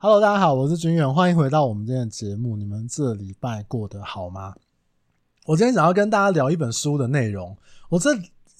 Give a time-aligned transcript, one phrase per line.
[0.00, 2.56] Hello，大家好，我是军远，欢迎回到我们今天的节目。
[2.56, 4.54] 你们这礼拜过得好吗？
[5.44, 7.56] 我今天想要跟大家聊一本书的内容。
[7.88, 8.10] 我这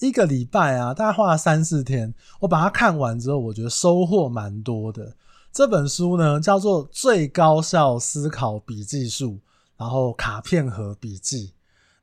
[0.00, 5.14] 一个礼拜啊，大概花了三四天，我把它看完之后，我觉得收获蛮多的。
[5.52, 9.34] 这本书呢，叫做《最高效思考笔记术》，
[9.76, 11.52] 然后卡片和笔记。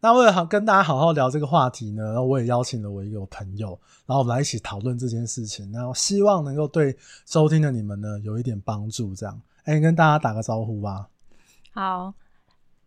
[0.06, 3.70] 那为了好跟大家好好聊这个话题呢，然后我也邀请了我一个朋友，
[4.06, 5.72] 然后我们来一起讨论这件事情。
[5.72, 6.96] 然后希望能够对
[7.26, 9.16] 收听的你们呢有一点帮助。
[9.16, 11.08] 这样，哎、欸，跟大家打个招呼吧。
[11.74, 12.14] 好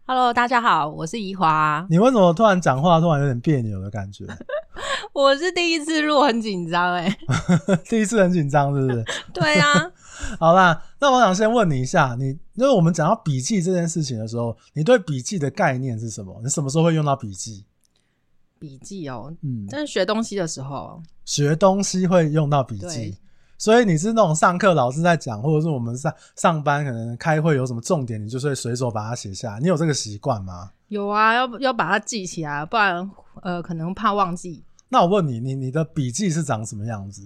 [0.07, 1.85] ，Hello，大家好，我是宜华。
[1.91, 4.25] 你为什么突然讲话突然有点别扭的感觉？
[5.13, 7.19] 我是第一次录，很紧张哎。
[7.89, 9.05] 第一次很紧张，是不是？
[9.33, 9.91] 对啊。
[10.41, 16.41] 好啦，那我想先问你一下，你因为我们讲到笔记这件事情的时候，你对笔记的概念是什么？
[16.43, 17.65] 你什么时候会用到笔记？
[18.59, 23.17] 笔记哦，嗯，但是学东西的时候，学东西会用到笔记，
[23.57, 29.61] 所以你是那种上课老师在讲，或者是我们上上班可能开会有什么重点，你就是会随手把它写下来。
[29.61, 30.73] 你有这个习惯吗？
[30.89, 33.09] 有啊，要要把它记起来，不然
[33.43, 34.65] 呃可能怕忘记。
[34.89, 37.23] 那我问你，你你的笔记是长什么样子？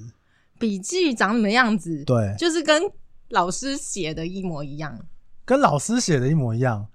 [0.58, 2.04] 笔记长什么样子？
[2.04, 2.82] 对，就是跟
[3.28, 4.98] 老师写的一模一样，
[5.44, 6.86] 跟老师写的一模一样，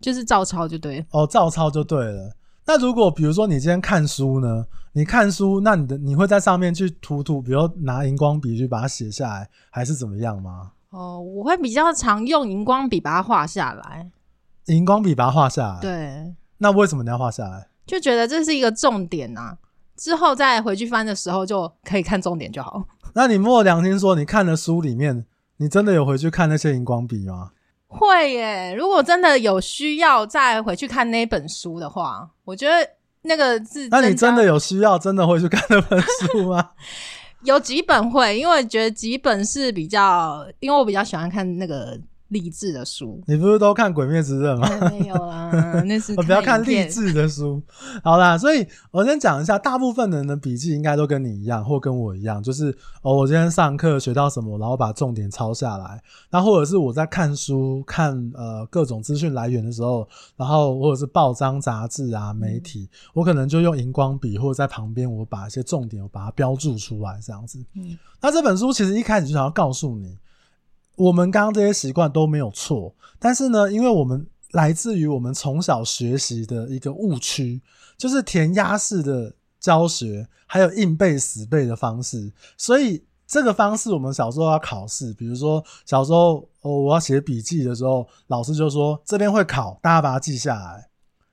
[0.00, 1.06] 就是照抄就对了。
[1.10, 2.34] 哦，照抄就对了。
[2.66, 4.66] 那如果比如说你今天看书呢？
[4.96, 10.70] 你看书，那你的你会在上面去涂涂，比如拿荧光笔去把它写下来，还是怎么样吗？
[10.90, 14.08] 哦，我会比较常用荧光笔把它画下来。
[14.66, 15.80] 荧光笔把它画下来。
[15.80, 16.34] 对。
[16.58, 17.68] 那为什么你要画下来？
[17.84, 19.58] 就觉得这是一个重点啊。
[19.96, 22.82] 之后再回去翻的时候就可以看重点就好。
[23.14, 25.24] 那你摸良心说，你看的书里面，
[25.58, 27.50] 你真的有回去看那些荧光笔吗？
[27.86, 28.74] 会耶。
[28.74, 32.74] 如果真的有需要再回去看那本书的话，我觉得
[33.22, 33.88] 那个字。
[33.90, 36.70] 那你真的有需要真的会去看那本书吗？
[37.44, 41.98] 有几本会，因为觉得几本是比较，因为我比较喜欢看那个。
[42.34, 44.68] 励志的书，你不是都看《鬼灭之刃》吗？
[44.90, 45.50] 没有啊，
[45.86, 47.62] 那是我不要看励志的书。
[48.02, 56.02] 好啦，所以我先讲一下，大部分人的笔记应该都跟你一样，或跟我一样，就是哦，我今天上课学到什么，然后把重点抄下来。
[56.28, 60.06] 那或者是我在看书、看呃各种资讯来源的时候，
[60.36, 67.64] 然后或者是报章杂志啊、媒体，嗯、我可能就用荧光笔或者在旁边，我把一些重点我把它标注出来，这样子。
[67.74, 70.18] 嗯，那这本书其实一开始就想要告诉你。
[70.96, 77.60] 我们刚刚这些习惯都没有错，但是呢，因为我们来自于我们从小学习的一个误区，
[77.98, 90.88] 就是填鸭式的教学，还有硬背死背的方式，所以这个方式我们小时候要考试，比如说小时候哦，我要写笔记的时候，老师就说这边会考，大家把它记下来。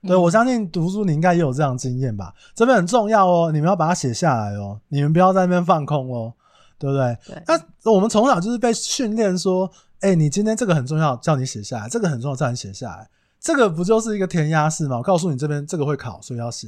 [0.07, 2.33] 对，我相信读书你应该也有这样经验吧？
[2.55, 6.33] 这边很重要哦，你们要把它写下来哦，你们不要在那边放空哦。
[6.81, 7.17] 对不对？
[7.27, 7.43] 对。
[7.45, 13.07] 那我们从小就是被训练说，哎、欸，你今天这个很重要，叫你写下来；这个很重要，叫你写下来。
[13.39, 14.97] 这个不就是一个填鸭式吗？
[14.97, 16.67] 我告诉你，这边这个会考，所以要写。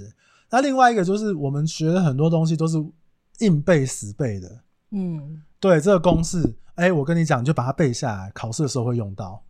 [0.52, 2.78] 那另外一个就是，我们学的很多东西都是
[3.40, 4.60] 硬背死背的。
[4.92, 6.42] 嗯，对，这个公式，
[6.76, 9.44] 哎、欸，我跟你讲，你就把它背下来，考试的时候会用到。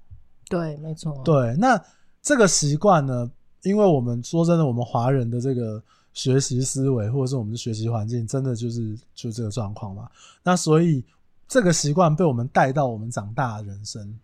[0.49, 1.21] 对，没错。
[1.25, 1.79] 对，那
[2.21, 3.29] 这个习惯呢？
[3.63, 5.83] 因为我们说真的，我们华人的这个。
[6.13, 10.09] 学习思维，或者是我们的学习环境，真的就是就这个状况嘛？
[10.43, 11.03] 那所以
[11.47, 14.17] 这个习惯被我们带到我们长大的人生。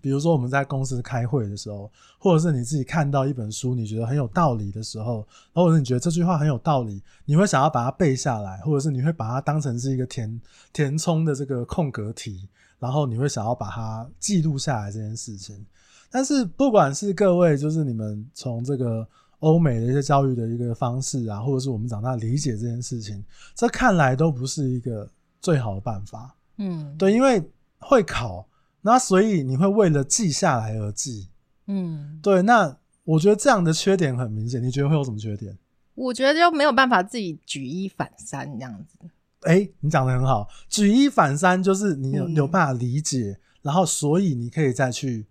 [0.00, 10.40] 比如说我们在公司开会的时候，或者是你自己看到一本书，你觉得很有道理的时候，或者是你觉得这句话很有道理，你会想要把它背下来，或者是你会把它当成是一个填
[10.72, 12.48] 填充的这个空格题，
[12.80, 15.64] 然后你会想要把它记录下来这件事情。
[16.10, 19.06] 但是不管是各位，就是你们从这个。
[19.42, 23.22] 欧美的一些教育的一个方式啊，或者是我们长大理解这件事情，
[23.56, 25.08] 这看来都不是一个
[25.40, 26.32] 最好的办法。
[26.58, 27.42] 嗯，对，因为
[27.78, 28.46] 会考，
[28.80, 31.28] 那所以你会为了记下来而记。
[31.66, 34.62] 嗯，对，那我觉得这样的缺点很明显。
[34.62, 35.58] 你觉得会有什么缺点？
[35.96, 38.96] 我觉得就没有办法自己举一反三这样子。
[39.40, 45.26] 哎、欸，你讲的很好，举一反三就是你有有办法理解，嗯、然后所以你可以再去。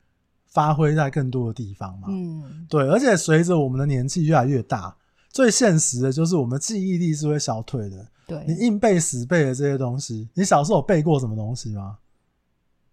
[0.51, 4.93] 发挥在更多的地方嘛，嗯，对，而且随着我们的年纪越来越大，
[5.29, 8.05] 最现实的就是我们记忆力是会消退的。
[8.27, 11.97] 对，你硬背死背的这些东西，你小时候有背过什么东西吗？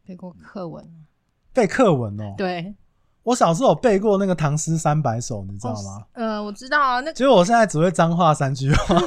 [0.07, 0.89] 背过课文。
[1.53, 2.35] 背课文哦。
[2.39, 2.73] 对，
[3.25, 6.07] 我小时候有背过那个《唐诗三百首》，你知道吗？
[6.13, 7.01] 呃，我知道啊。
[7.01, 8.97] 那结果我现在只会脏话三句话，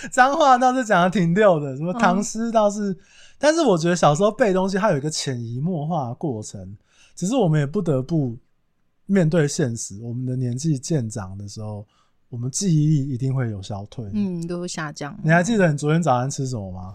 [0.10, 2.96] 脏话倒是讲的挺溜的，什么唐诗倒是。
[3.34, 6.76] 嗯但是我觉得小时候背东西，它有一个潜移默化的过程，
[7.14, 8.36] 只是我们也不得不
[9.06, 10.00] 面对现实。
[10.00, 11.86] 我们的年纪渐长的时候，
[12.30, 15.14] 我们记忆力一定会有消退，嗯，都会下降。
[15.22, 16.94] 你还记得你昨天早上吃什么吗？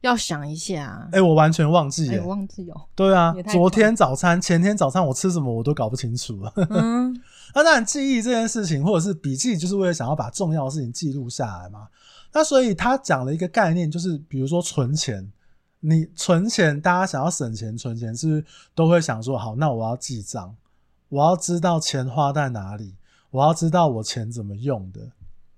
[0.00, 1.06] 要想一下。
[1.12, 2.80] 哎、欸，我完全忘记、欸，哎、欸，忘记哦。
[2.94, 6.52] 对啊，昨天早餐、前天早餐我吃什么我都搞不清楚了。
[6.70, 7.12] 嗯，
[7.54, 11.86] 那 当然记忆这件事情，或者是笔记，就是为了想要把重要的事情记录下来嘛。
[12.32, 15.30] 那所以他讲了一个概念，就是比如说存钱。
[15.84, 18.44] 你存钱，大家想要省钱存钱，是不是
[18.74, 20.56] 都会想说，好，那我要记账，
[21.08, 22.94] 我要知道钱花在哪里，
[23.30, 25.00] 我要知道我钱怎么用的。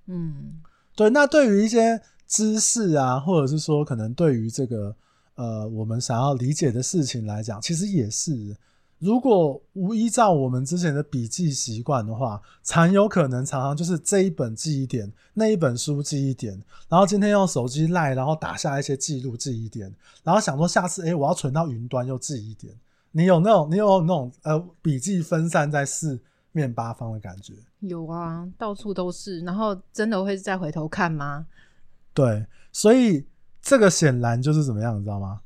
[0.06, 0.60] 嗯，
[0.96, 1.10] 对。
[1.10, 4.96] 那对于一些知识啊，或者是说可能对于这个
[5.34, 8.56] 呃我们想要理解的事情来讲，其实也是。
[9.04, 16.58] 如果无依照我们之前的笔记习惯的话，常有可能常常就是这一本记一点，那一本书记一点，
[16.88, 22.74] 然后今天用手机赖，然后打下一些记录记一点，然后想说下次诶、欸、我要存到云端又记一点。
[23.12, 26.18] 你有那种你有那种呃笔记分散在四
[26.52, 27.52] 面八方的感觉？
[27.80, 29.40] 有啊，到处都是。
[29.40, 31.46] 然后真的会再回头看吗？
[32.14, 33.26] 对，所以
[33.60, 35.42] 这个显然就是怎么样，你知道吗？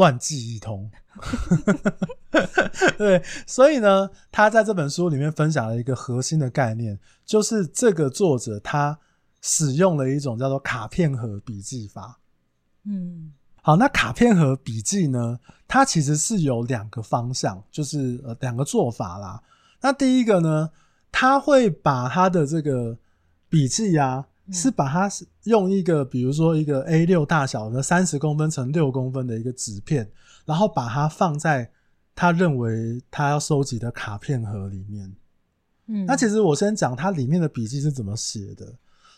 [0.00, 0.90] 乱记一通。
[2.96, 8.98] 对，所以呢，他在这本书里面分享了一个核心的概念，就是这个作者他
[9.42, 12.18] 使用了一种叫做卡片盒笔记法。
[12.84, 15.38] 嗯，好，那卡片盒笔记呢，
[15.68, 19.42] 它其实是有两个方向，就是呃两个做法啦。
[19.82, 20.70] 那第一个呢，
[21.12, 22.96] 他会把他的这个
[23.50, 25.08] 笔记啊，是把它
[25.44, 30.10] 用一个比如说一个 A 六大小的三十公分乘六公分的一个纸片。
[30.46, 31.70] 然后把它放在
[32.14, 35.14] 他认为他要收集的卡片盒里面。
[35.86, 38.66] 嗯，那其实我先讲它里面的笔记是怎么写的。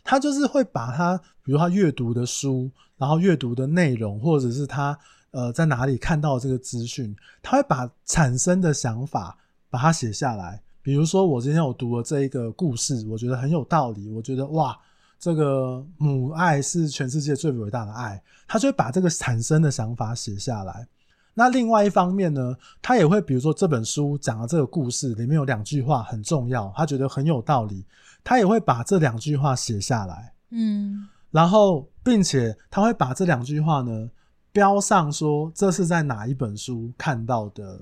[0.04, 4.98] 他就是会把他，比如他阅读的书，然后阅读的内容，或者是他
[5.30, 9.38] 呃在哪里看到这个资讯，他会把产生的想法
[9.70, 10.60] 把它写下来。
[10.82, 14.76] 比如说我今天我读了这一个故事，我觉得很有道理，我觉得哇，
[15.22, 20.84] 这个母爱是全世界最伟大的爱，他就会把这个产生的想法写下来。
[21.32, 27.86] 那另外一方面呢，他也会比如说这本书讲的这个故事里面有两句话很重要，他觉得很有道理，
[28.24, 34.10] 他也会把这两句话写下来，嗯，然后并且他会把这两句话呢
[34.50, 37.80] 标上说这是在哪一本书看到的。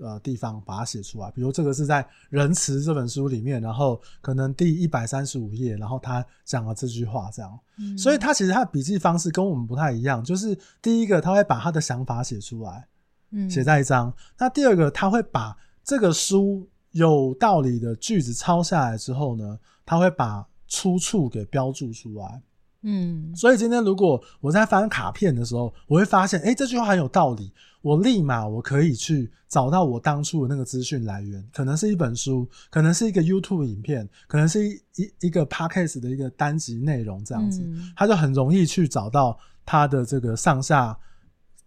[0.00, 12.86] 呃，地方把它写出来，比如这个是在《仁慈》这本书里面，然后可能第一百三十五页，然后他讲了这句话，这样，嗯，所以他其实他的笔记方式跟我们不太一样，就是第一个他会把他的想法写出来，
[13.32, 22.42] 嗯，写在一张，那第二个他会把这个书有道理的句子抄下来之后呢，他会把出处给标注出来。
[22.82, 27.52] 嗯，所以今天如果我在翻卡片的时候，我会发现，哎，这句话很有道理，
[27.82, 37.66] 我立马我可以去找到我当初的那个资讯来源，可能是一本书，可能是一个 YouTube 影片，可能是一一一个 Podcast 的一个单集内容，这样子，
[37.96, 39.36] 他就很容易去找到
[39.66, 40.96] 他的这个上下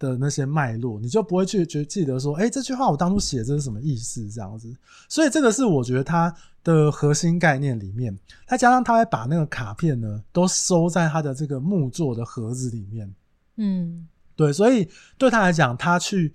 [0.02, 4.28] 的那些脉络，你就不会去觉记得说，哎，这句话我当初写这是什么意思？
[4.32, 4.76] 这样子，
[5.08, 6.34] 所以这个是我觉得他
[6.64, 8.18] 的核心概念里面，
[8.48, 13.14] 再加上他会把那个卡片呢都收在他的这个木做的盒子里面。
[13.58, 14.90] 嗯，对，所以
[15.20, 16.34] 对他来讲，他去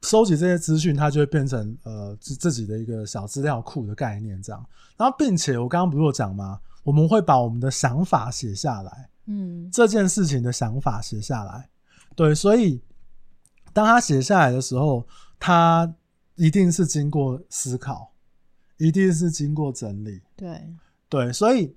[0.00, 4.66] 收集这些资讯，他就会变成呃自自己的一个小资料库的概念这样。
[4.96, 6.58] 然后，并且我刚刚不是有讲吗？
[6.82, 11.68] 我们会把我们的想法写下来，嗯，这件事情的想法写下来，
[12.16, 12.80] 对，所以。
[13.74, 15.04] 当他写下来的时候，
[15.38, 15.92] 他
[16.36, 18.12] 一定是经过思考，
[18.78, 20.22] 一定是经过整理。
[20.36, 20.74] 对
[21.08, 21.76] 对，所以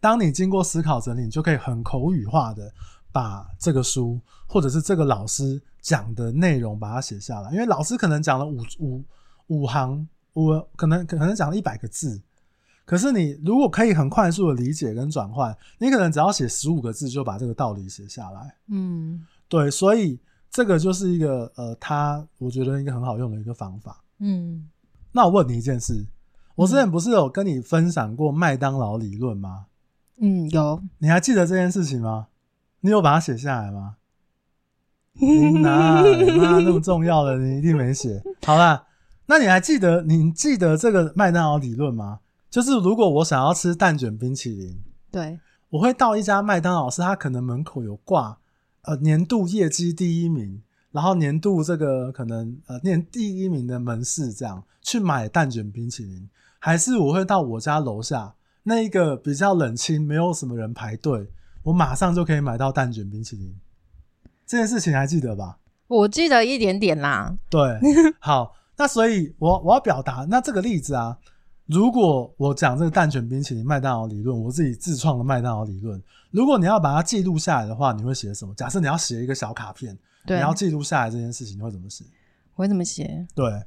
[0.00, 2.70] 当你经过思考整理，你就可以很口语化的
[3.12, 7.52] 把这个书或者是这个老师讲的内容把它写下来。
[7.52, 9.04] 因为老师可能讲了五五
[9.46, 12.20] 五行，五可能可能讲了一百个字，
[12.84, 18.56] 可是你如果可以很快速的理解跟转换，你可能只要写十五个字就把这个道理写下来。
[18.66, 20.18] 嗯，对，所以。
[20.52, 24.04] 这个就是一个呃，他我觉得一个很好用的一个方法。
[24.18, 24.68] 嗯，
[25.10, 26.06] 那我问你一件事，
[26.54, 29.66] 我之前不是有跟你分享过麦当劳理论吗？
[30.18, 30.80] 嗯，有。
[30.98, 32.28] 你还记得这件事情吗？
[32.80, 33.96] 你有把它写下来吗？
[35.18, 38.22] 你哪哪那么重要的，你一定没写。
[38.44, 38.86] 好啦，
[39.26, 42.20] 那你还记得你记得这个麦当劳理论吗？
[42.50, 44.78] 就是如果我想要吃蛋卷冰淇淋，
[45.10, 45.40] 对，
[45.70, 48.38] 我会到一家麦当劳，是它可能门口有挂。
[48.82, 50.60] 呃，年度业绩第一名，
[50.90, 58.34] 然后年度这个可能呃年第一名的门市这样去买蛋卷冰淇淋，还是我会到我家楼下
[58.64, 61.28] 那一个比较冷清，没有什么人排队，
[61.62, 63.54] 我马上就可以买到蛋卷冰淇淋。
[64.46, 65.58] 这件事情还记得吧？
[65.86, 67.36] 我记得一点点啦。
[67.48, 67.78] 对，
[68.18, 71.16] 好，那所以我我要表达，那这个例子啊，
[71.66, 78.54] 如果我讲这个蛋卷冰淇淋麦当劳理论，我自己自创的麦当劳理论，如果你要把它记录下来的话，你会写什么？
[78.54, 82.04] 假设你要写一个小卡片，对你要记录下来这件事情，你会怎么写？
[82.54, 83.26] 我会怎么写？
[83.34, 83.62] 对，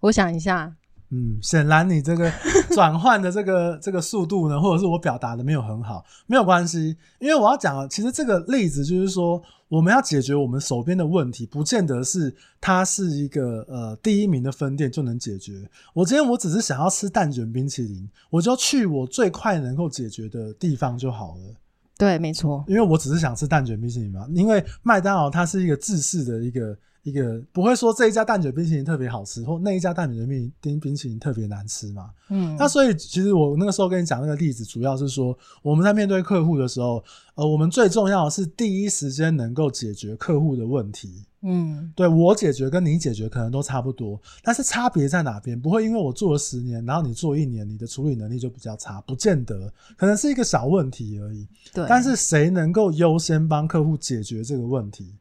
[0.00, 0.74] 我想一下。
[1.14, 2.28] 嗯，显然你这个
[2.74, 15.52] 转换的这个这个速度呢，或者是我表达的没有很好，没有关系，因为我要讲，其实这个例子就是说，我们要解决我们手边的问题，不见得是它是一个呃第一名的分店就能解决。
[15.92, 21.54] 我今天我只是想要吃蛋卷冰淇淋，我就去我最快能够解决的地方就好了。
[21.96, 26.76] 对，没错，因为我只是想吃蛋卷冰淇淋嘛，因为麦当劳它是一个制式的一个。
[27.04, 32.10] 一个不会说这一家蛋卷冰淇淋特别好吃，或那一家蛋卷冰冰冰淇淋特别难吃嘛？
[32.30, 41.24] 嗯，那所以其实我那个时候跟你讲那个例子，主要是说我们在面对客户的时候，呃，我们最重要的是第一时间能够解决客户的问题。
[41.42, 45.60] 嗯，对，我解决跟你解决可能都差不多，但是差别在哪边？
[45.60, 51.46] 不会因为我做了十年，然后你做一年，你的处理能力就比较差，不见得，可能是一个小问题而已。
[51.74, 55.12] 对，但是谁能够优先帮客户解决这个问题，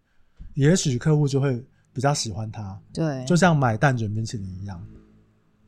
[0.54, 1.62] 也许客户就会。
[1.94, 4.84] 比较喜欢它，对，就像买蛋卷冰淇淋一样，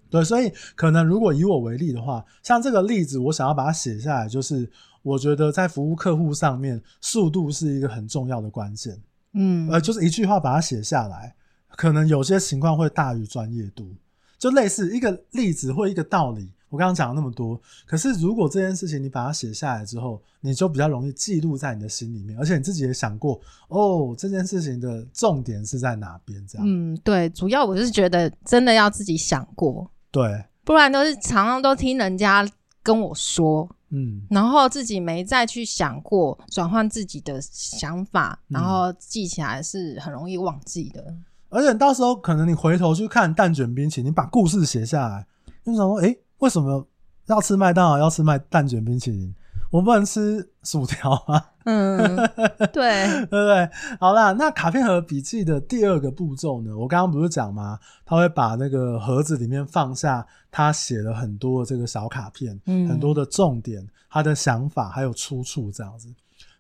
[0.10, 4.70] 对，所以可能如果以我为例的话，像这个例子，我想要把它写下来，就是
[5.04, 9.00] 我觉得在服务客户上面，速度是一个很重要的关键，
[9.34, 11.36] 嗯，呃，就是一句话把它写下来，
[11.78, 13.96] 可能有些情况会大于专业度，
[14.40, 16.52] 就类似一个例子或一个道理。
[16.70, 26.46] 我刚刚讲了那么多，可是如果这件事情你把它写下来之后，你就比较容易记录在你的心里面，而且你自己也想过，哦，这件事情的重点是在哪边？
[26.48, 32.46] 这样，嗯，对，主要我是觉得真的要自己想过，对，不然都是常常都听人家
[32.84, 41.02] 跟我说，嗯，然后自己没再去想过，转换自己的想法，然后记起来是很容易忘记的。
[41.08, 45.26] 嗯，而且到时候可能你回头去看蛋卷冰淇淋，你把故事写下来，
[45.64, 46.20] 就想说，诶。
[46.40, 46.88] 为什么
[47.28, 47.98] 要吃麦当劳？
[47.98, 49.34] 要吃麦蛋卷冰淇淋？
[49.72, 51.44] 我不能吃薯条吗？
[51.66, 52.16] 嗯，
[52.72, 53.70] 对，对不对？
[54.00, 56.78] 好啦，那卡片盒笔记的第二个步骤呢？
[56.78, 57.78] 我刚刚不是讲吗？
[58.06, 66.08] 他会把那个盒子里面放下他写了很多的这个小卡片，嗯，很多的重点，他的想法还有出处这样子。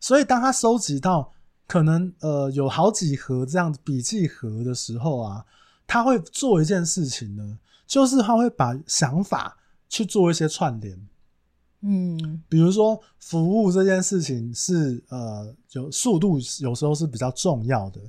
[0.01, 1.31] 所以当他收集到
[1.67, 5.45] 可能呃有好几盒这样子笔记盒的时候啊，
[5.87, 9.55] 他会做一件事情呢，就是他会把想法。
[9.95, 11.07] 去做一些串联，
[11.79, 18.01] 嗯，比如说服务这件事情是呃，有速度有时候是比较重要的。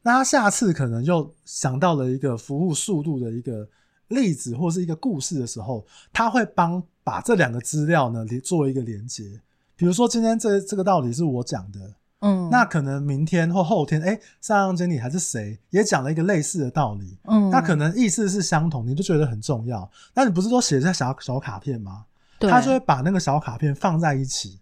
[0.00, 3.68] 那他下次可能又想到了一个服务速度的一个
[4.08, 5.84] 例子或是一个故事的时候，
[6.14, 9.38] 他会帮把这两个资料呢做一个连接。
[9.76, 11.78] 比如说今天这这个道理是我讲的。
[12.26, 19.86] 嗯，那可能明天或后天，哎、欸，上上经理还是谁也讲了一个类似的道理，嗯，那可能意思是相同，你就觉得很重要。
[20.14, 22.06] 那你不是都写在小小卡片吗？
[22.38, 24.58] 对，他就会把那个小卡片放在一起。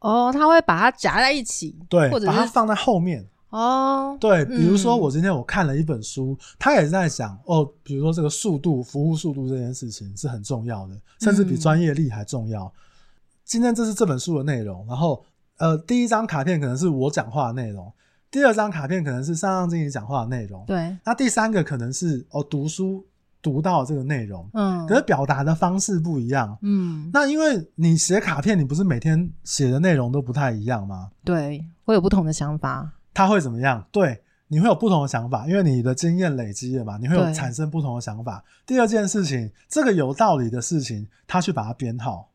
[0.00, 3.26] 哦，他会把它夹在一起，对，或者把它放在后面。
[3.48, 12.64] 哦，对，比如说我今天我看了一本书，嗯、他也是在讲哦，比如说这个速度，服务速度这件事情是很重要的，甚至比专业力还重要。
[12.64, 12.72] 嗯、
[13.46, 15.24] 今天这是这本书的内容，然后。
[15.58, 17.92] 呃，第一张卡片可能是我讲话的内容，
[18.30, 20.96] 第二张卡片可能是上上经理讲话的内容，对。
[21.04, 23.04] 那第三个可能是哦，读书
[23.42, 27.10] 读到这个内容，嗯，可是表达的方式不一样，嗯。
[27.12, 31.10] 那因为你写卡片，你不是每天写的内容都不太一样吗？
[31.24, 32.92] 对，会有不同的想法。
[33.12, 33.84] 他会怎么样？
[33.90, 38.44] 对，你会有不同的想法，因为你的经验累积了嘛，你会有产生不同的想法。
[38.64, 42.27] 第二件事情，这个有道理的事情，他去把它编号。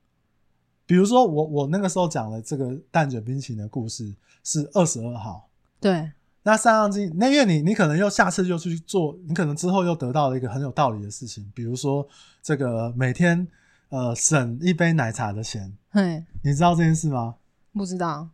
[0.86, 4.14] 比如说我我那个时候讲的这个蛋卷冰淇淋的故事
[4.44, 5.50] 是二十二号，
[5.80, 6.12] 对。
[6.46, 12.06] 那上上经，那因为你你可能又下次又去做，你可能之后又得到了一个很有道理的事情，比如说
[12.42, 13.48] 这个每天
[13.88, 17.36] 呃省一杯奶茶的钱，嘿，你知道这件事吗？
[17.72, 18.28] 不知道。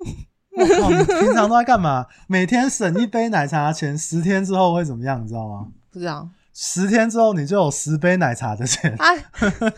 [0.56, 2.06] 我靠，你平常都在干嘛？
[2.26, 5.22] 每天省一杯奶茶的钱，十天之后会怎么样？
[5.22, 5.68] 你知道吗？
[5.90, 6.26] 不知道。
[6.54, 8.94] 十天之后，你就有十杯奶茶的钱。
[8.98, 9.24] 哎，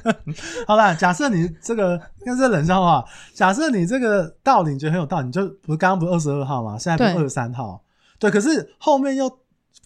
[0.66, 3.04] 好啦，假设你这个应该是冷笑话。
[3.32, 6.76] 假设你这个道理你觉得很有道理，你就不是刚刚不是二十二号吗？
[6.76, 7.80] 现在不是二十三号。
[8.18, 9.30] 对，对，可是后面又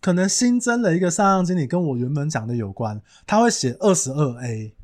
[0.00, 4.74] 可能新增了一个上上经理跟我原本讲的有关，他会写二十二 A，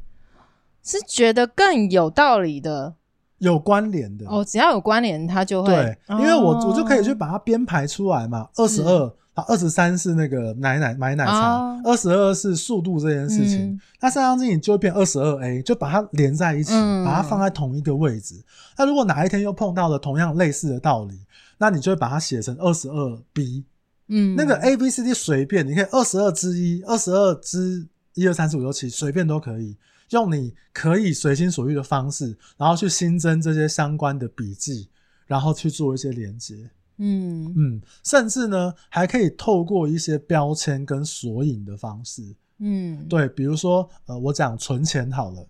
[0.83, 2.97] 是觉得更有道理的，
[3.39, 4.27] 有关联的。
[4.29, 9.15] 哦，只要有关联，他就会对，因为我我就可以去把它编排出来嘛，二十二。
[9.35, 18.41] 啊，二十三是那个奶奶买奶茶，二十二是速度这件事情，那上上经理就会变二十二 A，就把它连在一起，嗯、把它放在同一个位置。
[18.79, 21.19] 那如果哪一天又碰到了同样类似的道理，
[21.59, 23.65] 那你就会把它写成二十二 B。
[24.07, 29.77] 嗯，那个 A B C D 随便，你可以二十二之一、二十二之一二三四五六七，随便都可以，
[30.11, 34.89] 用你可以随心所欲的方式，然后去新增这些相关的笔记，
[35.27, 36.71] 然后去做一些连接。
[36.99, 42.23] 嗯嗯，甚至呢，还可以透过一些标签跟索引的方式。
[42.59, 45.47] 嗯，对，比如说，呃，我讲存钱好了。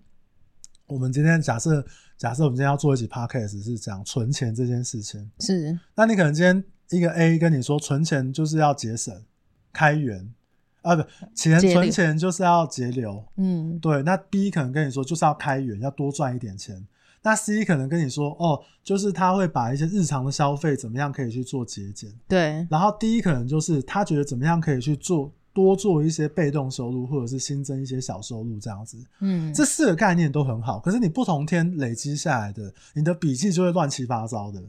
[0.87, 1.85] 我们今天假设，
[2.17, 5.31] 假设我们今天要做一集 podcast 是讲存钱这件事情。
[5.41, 9.15] 是，那你可能今天一个 A 跟你说，存钱就是要节省、
[9.73, 10.33] 开源。
[10.83, 11.03] 啊，不，
[11.35, 13.25] 钱存钱就是要节流。
[13.37, 14.03] 嗯，对。
[14.03, 16.87] 那 B 可能跟你说，就是要开源，要多赚一点钱。
[17.25, 22.13] 那 C 可能跟你说，哦，就是他会把一些日常的消费怎么样可以去做节俭。
[22.29, 22.67] 对。
[22.71, 28.99] 然后 D 可能就是他觉得怎么样可以去做多做一些被动收入，或者是新增一些小收入这样子。
[29.21, 30.79] 嗯，这四个概念都很好。
[30.79, 34.63] 可是你不同天累积下来的，你的笔记就会乱七八糟的。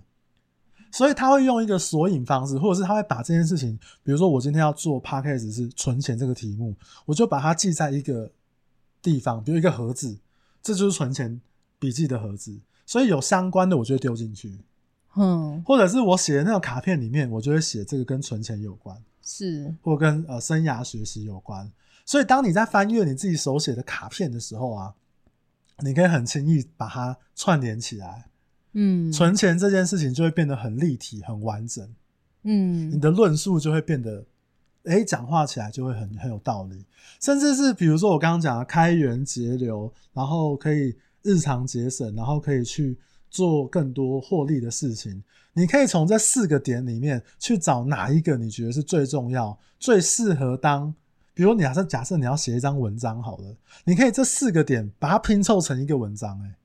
[0.91, 6.73] 所以他会用一个索引方式，或者是他会把这件事情，比如说我今天要做 podcast 是存钱这个题目，
[7.05, 8.31] 我就把它记在一个
[9.01, 10.17] 地方，比如一个盒子，
[10.63, 11.41] 这就是存钱
[11.79, 12.59] 笔记的盒子。
[12.85, 14.59] 所以有相关的，我就会丢进去。
[15.15, 21.71] 嗯，或者是我写的那个卡片里面，我就会写这个跟存钱有关，是，或跟呃生涯学习有关。
[22.05, 24.93] 所以当你在翻阅你自己手写的卡片的时候啊，
[25.79, 28.29] 你可以很轻易把它串联起来。
[28.73, 31.89] 嗯，存钱这件事情就会变得很立体、很完整。
[32.43, 34.23] 嗯，你的论述就会变得，
[34.83, 36.85] 哎、欸，讲话起来就会很很有道理。
[37.21, 42.97] 甚至是比如说我刚刚讲的开源节流，然后可以日常节省，然后可以去
[43.29, 45.21] 做更多获利的事情。
[45.53, 50.93] 你可以从这四个点里面去找哪一个你觉得是最重要、最适合当。
[51.33, 56.55] 比如你假设假设你要写一张文章好了，你可以这四个点把它拼凑成一个文章、欸，哎。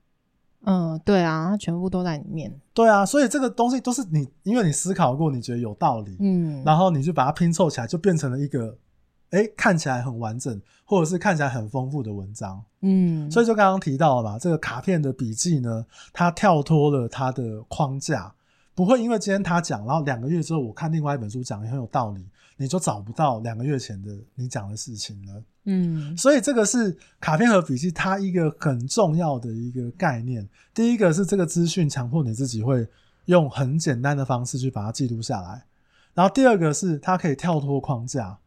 [0.63, 2.53] 嗯，对啊，它全部都在里面。
[2.73, 8.77] 对啊，所以这个东西都是你，因为你思考过，你觉得有道理，嗯，然后你就把它拼凑起来，就变成了一个，
[9.31, 18.33] 哎，看起来很完整，或者是看起来很丰富的文章，嗯，所以就刚刚提到了嘛，这个卡片的笔记呢，它跳脱了它的框架，
[18.75, 22.25] 不会因为今天他讲，然后两个月之后我看另外一本书讲也很有道理，
[22.57, 25.43] 你就找不到两个月前的你讲的事情了。
[25.65, 30.47] 嗯，所以这个是卡片和笔记它一个很重要的一个概念。
[30.73, 32.87] 第一个是这个资讯强迫你自己会
[33.25, 35.63] 用很简单的方式去把它记录下来，
[36.15, 38.37] 然后第二个是它可以跳脱框架，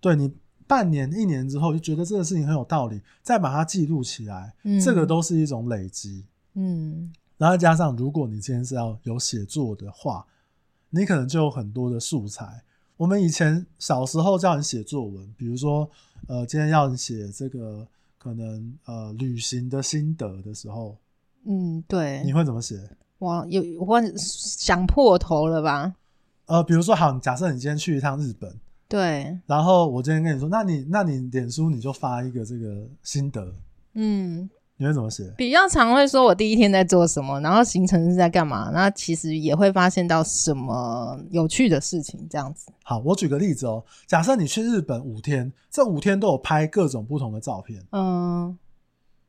[0.00, 0.32] 对你
[0.66, 6.24] 半年一年之后就觉得这个事情很有道理，再把它记录起来，这个都是一种累积。
[6.54, 10.26] 嗯，然后加上如果你今天是要有写作的话，
[10.90, 12.62] 你可能就有很多的素材。
[12.96, 15.88] 我们以前小时候叫你写作文，比如说，
[16.28, 17.86] 呃，今天要你写这个
[18.18, 20.96] 可能呃旅行的心得的时候，
[21.46, 22.78] 嗯，对，你会怎么写？
[23.18, 25.94] 我，有我想破头了吧？
[26.46, 28.54] 呃，比如说，好，假设你今天去一趟日本，
[28.90, 33.54] 对，然后我今天跟你说，那你那你脸书你就发一个这个心得，
[33.94, 34.50] 嗯。
[34.76, 35.30] 你会怎么写？
[35.36, 42.72] 比较常会说我第一天在做什么，然后行程是在干嘛，那其实也会发现到什么有趣的事情这样子。
[42.82, 47.84] 好，我举个例子哦，假设你去日本五天，这五天都有拍各种不同的照片。
[47.92, 48.58] 嗯，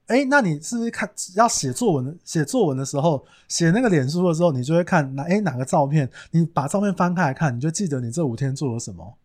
[0.07, 6.09] 哎、欸，那你是不是看要写作文的写作文的时候，写那个脸书的时候，你就会看哪哎、欸、哪个照片？
[6.31, 9.17] 你把照片翻开来看，你就记得你这五天做了什么。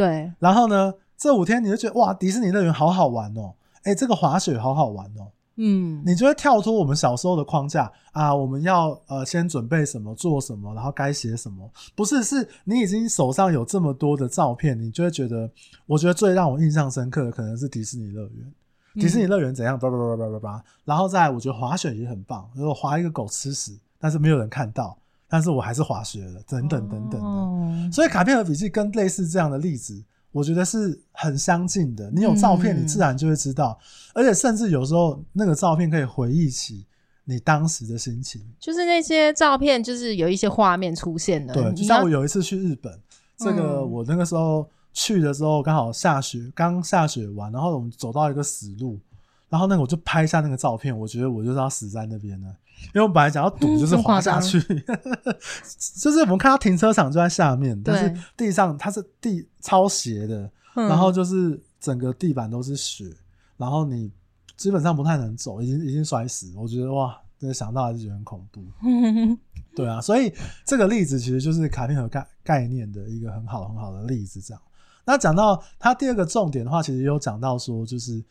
[0.00, 0.32] 对。
[0.38, 3.54] 然后呢，这五天你就觉得哇，迪士尼乐园好好玩哦。
[3.82, 15.50] 哎、欸，这个滑雪好好玩哦，嗯，你就会跳脱我们小时候的框架啊，我们要呃先准备什么做什么，然后该写什么，不是，是你已经手上有这么多的照片，你就会觉得，
[15.86, 18.52] 我觉得最让我印象深刻的可能是迪士尼乐园，
[18.94, 24.96] 迪士尼乐园怎样，叭叭叭叭叭叭，然后再来我觉得滑雪也很棒，如果滑一个狗吃屎，但是没有人看到，
[25.30, 30.04] 但是我还是滑雪了，等等等等的，哦，所以卡片和笔记跟类似这样的例子。
[30.32, 32.08] 我觉得是很相近的。
[32.12, 36.86] 你有照片，你自然就会知道，嗯，而且甚至有时候那个照片可以回忆起
[37.24, 38.40] 你当时的心情。
[38.60, 41.52] 就是那些照片，就是有一些画面出现的。
[41.52, 42.96] 对，就像我有一次去日本，
[43.38, 49.00] 这个我那个时候去的时候刚好下雪，刚下雪完，然后我们走到一个死路，
[49.48, 52.54] 然后那个我就拍下那个照片，我觉得我就是要死在那边了。
[52.92, 55.36] 因为我本来想要赌，就是滑下去，嗯、
[56.00, 63.04] 就是我们看到停车场就在下面，但是地上它是地超斜的，然后就是整个地板都是雪，
[63.56, 64.10] 然后你
[64.56, 66.52] 基本上不太能走，已经已经摔死。
[66.56, 68.64] 我觉得哇，真的想到还是觉得很恐怖。
[69.76, 70.32] 对啊，所以
[70.64, 74.40] 这个例子其实就是卡片和概概念的一个很好很好的例子。
[74.40, 74.60] 这样，
[75.04, 78.24] 那讲到它第二个重点的话，其实也有讲到说就是。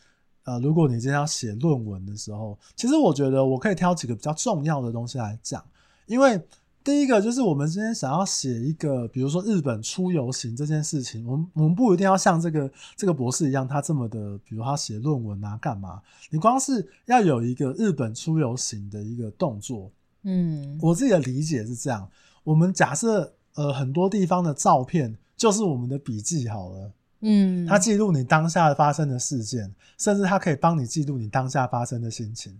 [0.50, 5.64] 呃，如果你今天要写论文的时候，其实我觉得我可以挑几个比较重要的东西来讲，
[6.08, 6.42] 因为
[6.84, 16.02] 第一个就是我们今天想要写一个，比如说日本出游行这件事情，我们我们不一定要像这个这个博士一样，他这么的，比如他写论文啊，干嘛？
[16.32, 19.92] 你光是要有一个日本出游行的一个动作，
[20.24, 22.10] 嗯，我自己的理解是这样。
[22.44, 32.54] 我们假设呃很多地方的照片就是我们的笔记好了，嗯，它记录你当下发生的事件，甚至它可以帮你记录你当下发生的心情。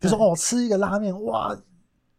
[0.00, 1.56] 比如说哦，吃一个拉面，哇！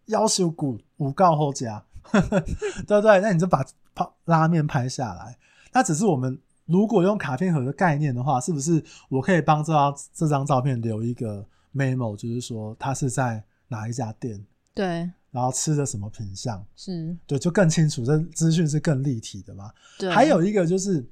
[0.06, 3.19] 要求骨五告后加， 对不对？
[3.19, 5.36] 那你就把拍拉面拍下来。
[5.73, 14.45] 那只是我们如果用卡片盒的概念的话，是不是我可以帮这张这张照片留一个 memo，就是说它是在哪一家店？
[14.75, 16.63] 对，然后吃的什么品相？
[16.75, 19.71] 是对，就更清楚，这资讯是更立体的嘛？
[19.97, 20.08] 对。
[20.12, 21.04] 还有一个就是，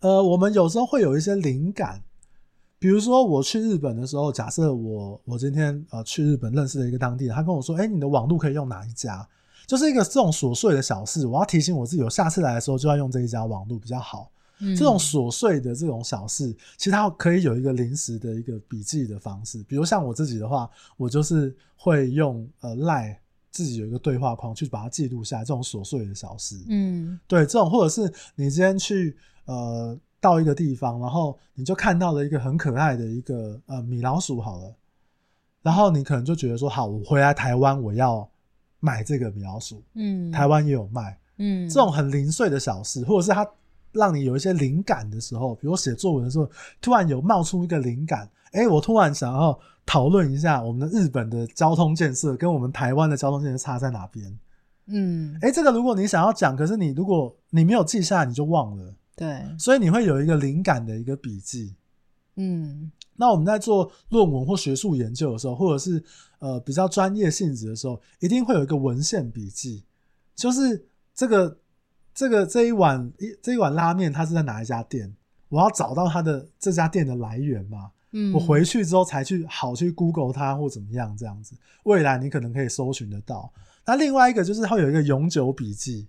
[0.00, 2.02] 呃，我们有时候会有一些灵感。
[2.78, 9.26] 比如说我去日本的时候，假设我我今天呃去日本认识了一个当地人，他跟我说：“哎，你的网路可以用哪一家？”
[9.66, 14.30] 就是一个这种琐碎的小事，我要提醒我自己，我下次来的时候就要用这一家网路比较好。
[14.58, 19.62] 这种琐碎的这种小事，其实它可以有一个临时的一个笔记的方式。
[19.64, 23.16] 比如像我自己的话，我就是会用呃 Line
[23.56, 26.56] 自己有一个对话框去把它记录下来，这种琐碎的小事。
[26.68, 29.16] 嗯，对，这种或者是你今天去
[29.46, 29.98] 呃。
[30.18, 34.74] 到一个地方，然后你就看到了一个很可爱的一个呃米老鼠，好了，
[35.62, 38.28] 然后你可能就觉得说，好，我回来台湾，我要
[38.80, 43.48] 买这个米老鼠，嗯，台湾也有卖，嗯，这种很零碎的小事，或者是它
[43.96, 46.48] 让你有一些灵感的时候，比如写作文的时候，
[46.80, 54.38] 突然有冒出一个灵感，哎，我突然想要讨论一下我们的日本的交通建设跟我们台湾的交通建设差在哪边，
[54.86, 58.94] 嗯，哎，这个如果你想要讲，可是你如果你没有记下来，你就忘了。
[59.16, 61.74] 对，所以你会有一个灵感的一个笔记，
[62.34, 66.04] 嗯，那我们在做论文或学术研究的时候，或者是
[66.38, 69.82] 呃比较专业性质的时候，一定会有一个文献笔记，
[70.34, 71.56] 就是这个
[72.16, 75.14] 这个这一碗一这一碗拉面它是在哪一家店，
[75.50, 83.52] 我要找到它的这家店的来源嘛，嗯，我回去之后才去好去 Google 它或怎么样这样子，未来你可能可以搜寻得到。
[83.84, 86.08] 那另外一个就是它有一个永久笔记。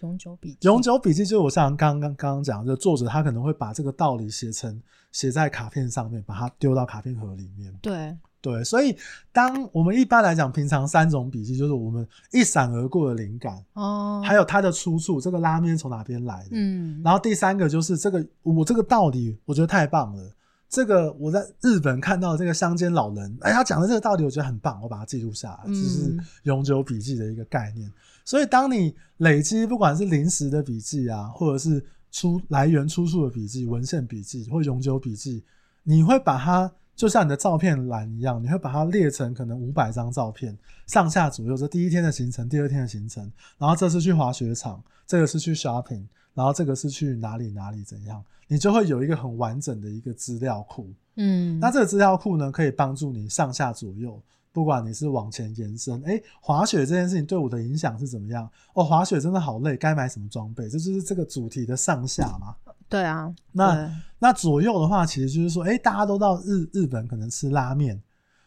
[0.00, 4.80] 永久笔记，永久笔记就是我像刚刚刚刚讲的，作者他可能会把这个道理写成
[5.10, 7.74] 写在卡片上面，把它丢到卡片盒里面。
[7.82, 8.96] 对对，所以
[9.32, 16.50] 当我们一般来讲，平常三种笔记就是我们一闪而过的灵感哦，还有它的出处，这个拉面从哪边来的？
[16.52, 20.32] 嗯，然后第三个就是这个我这个道理，我觉得太棒了。
[20.68, 27.90] 这个我在日本看到这个乡间老人，哎，他讲的这个道理我觉得很棒，我把它记录下来，这是永久笔记的一个概念。
[28.28, 35.42] 所以，当你累积不管是临时的笔记啊，或者是出来源出处的笔记、文献笔记或永久笔记，
[35.82, 40.54] 你会把它就像你的照片栏一样，你会把它列成可能五百张照片
[40.86, 50.86] 上下左右，这第一天的行程，第二天的行程，然后这次去滑雪场，这个是去 shopping，然后这个是去哪里哪里怎样，你就会有一个很完整的一个资料库。
[51.16, 54.22] 嗯，那这个资料库呢，可以帮助你上下左右。
[54.52, 58.50] 不管你是往前延伸，哎、欸，滑雪这件事情对我的影响是怎么样？
[58.74, 60.68] 哦，滑雪真的好累，该买什么装备？
[60.68, 62.56] 这就是这个主题的上下嘛。
[62.88, 68.02] 对啊，那那左右的话，其实就是说，哎、欸，大家都到日日本可能吃拉面，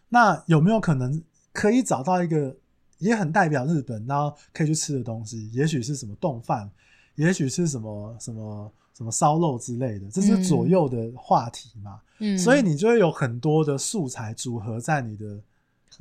[0.09, 2.53] 那有没有可能可以找到一个
[2.97, 5.49] 也很代表日本，然后可以去吃的东西？
[5.51, 6.69] 也许是什么冻饭，
[7.15, 12.01] 也许是什么什么什么烧肉之类的，这是左右的话题嘛。
[12.17, 15.39] 嗯，所以你就会有很多的素材组合在你的。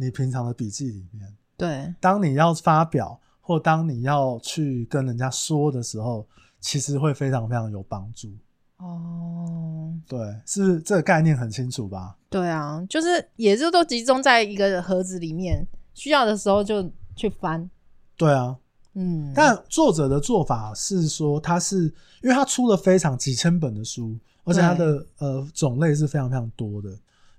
[0.00, 6.26] 你平常的笔记里面，对，当你要发表或当你要去跟人家说的时候，
[6.58, 8.32] 其实会非常非常有帮助。
[8.78, 12.16] 哦，对，是这个概念很清楚吧？
[12.30, 17.68] 对啊，就是也就都集中在一个盒子里面，需要的时候就去翻。
[18.16, 18.56] 对啊，
[18.94, 21.82] 嗯，但作者的做法是说，他是
[22.22, 26.88] 因为他出了非常几千本的书，而且他的呃种类是非常非常多的。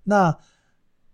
[0.04, 0.36] 那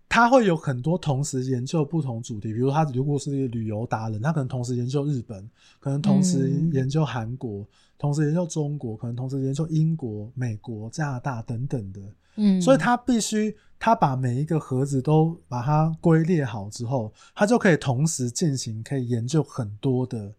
[0.08, 7.66] 他会有很多同时研究不同主题，比如他如果是一个旅游达人，他可能同时研究日本，可能同时研究韩国，
[7.98, 12.00] 同时研究中国，可能同时研究英国、美国、加拿大等等的。
[12.36, 20.32] 嗯，所以他必须他把每一个盒子都把它归列好之后，他就可以同时进行，可以研究很多的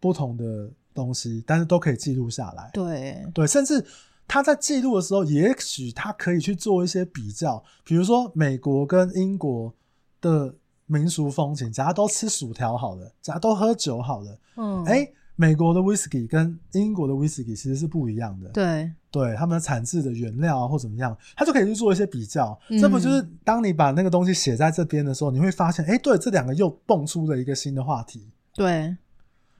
[0.00, 2.70] 不同的东西，但是都可以记录下来。
[2.72, 3.84] 对对，甚至。
[4.26, 9.72] 他在记录的时候，也许他可以去做一些比较，比如说美国跟英国
[10.20, 10.54] 的
[10.86, 18.48] 民俗风情，假如都吃薯条好了，假如都喝酒好了，嗯，哎、欸，美国的 whisky 跟英国的 whisky 其实是不一样的。
[18.50, 22.58] 对，对，他们的产制的原料啊或怎么样，他就可以去做一些比较。
[22.68, 28.28] 嗯、这不就是当你把那个东西写在这边的时候，你会发现，哎、欸，对，这两个又蹦出了一个新的话题。
[28.54, 28.96] 对，哎、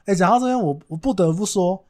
[0.06, 1.84] 欸，讲到这边，我我不得不说，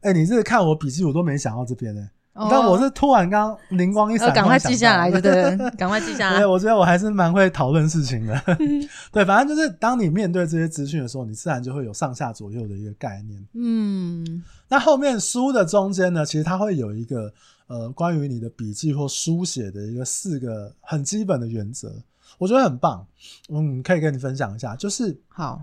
[0.00, 2.10] 哎、欸，你这看我笔记，我都没想到这边呢、欸。
[2.48, 5.70] 但我是突然刚灵光一闪，赶快记下来，对不对？
[5.76, 6.36] 赶快记下来。
[6.38, 8.40] 对，我觉得我还是蛮会讨论事情的。
[9.10, 13.44] 对，反正就是当你面对这些资讯的时候，你自然就会有上下左右的一个概念。
[13.54, 17.32] 嗯，那后面书的中间呢，其实它会有一个
[17.66, 21.92] 呃关于你的笔记或书写的一个四个很基本的原则，
[22.38, 23.04] 我觉得很棒。
[23.48, 25.60] 嗯，可以跟你分享一下，就是好，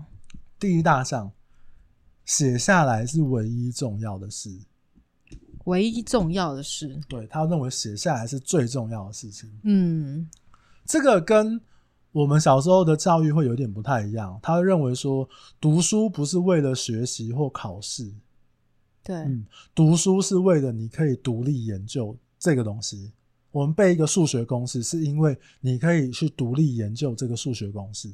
[0.60, 1.30] 第一大项，
[2.26, 4.50] 写下来是唯一重要的事。
[5.64, 9.50] 唯一重要的事，对，他认为写下来是最重要的事情。
[9.64, 10.28] 嗯，
[10.84, 11.60] 这个跟
[12.12, 14.38] 我们小时候的教育会有点不太一样。
[14.40, 15.28] 他会认为说，
[15.60, 18.12] 读书不是为了学习或考试，
[19.02, 23.10] 对，嗯，读书是为了你可以独立研究这个东西。
[23.50, 28.08] 我们背一个数学公式，是因为你可以去独立研究这个数学公式。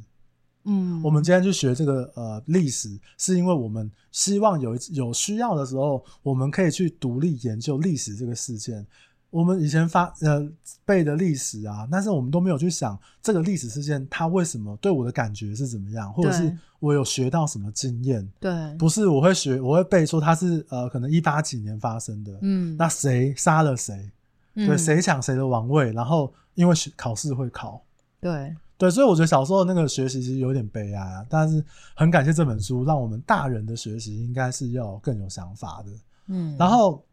[0.64, 8.86] 嗯，我们今天去学这个呃历史，是因为我们希望有有需要的时候，我们可以去独立研究历史这个事件。
[9.30, 10.46] 我们以前发呃
[10.84, 18.30] 背的历史啊，但是我们都没有去想这个历史事件它为什么对我的感觉是怎么样，或者是我有学到什么经验。
[18.38, 22.38] 对，不是我会学，我会背说它是呃可能一八几年发生的。
[22.42, 24.10] 嗯，那谁杀了谁？
[24.54, 25.90] 对，谁抢谁的王位？
[25.92, 27.82] 然后因为考试会考。
[28.20, 28.54] 对。
[28.82, 31.64] 对，所以我觉得小时候那个学习其实有点悲哀啊，但是
[31.94, 35.92] 很感谢这本书，让我们大人的学习应该是要更有想法的。
[36.26, 37.04] 嗯，然后，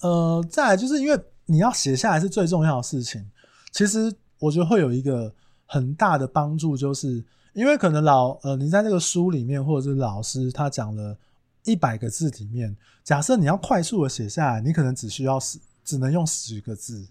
[0.00, 3.26] 呃，再来就是因为你要写下来是最重要的事情，
[3.72, 5.32] 其实我觉得会有一个
[5.64, 11.16] 很大的帮助，就是因为可能老呃你在那个书里面，或者是老师他讲了
[11.64, 17.08] 一百个字里面，假设你要快速的写下来，你可能只需要十，只能用十个字，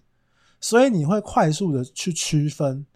[0.60, 2.86] 所以你会快速的去区分。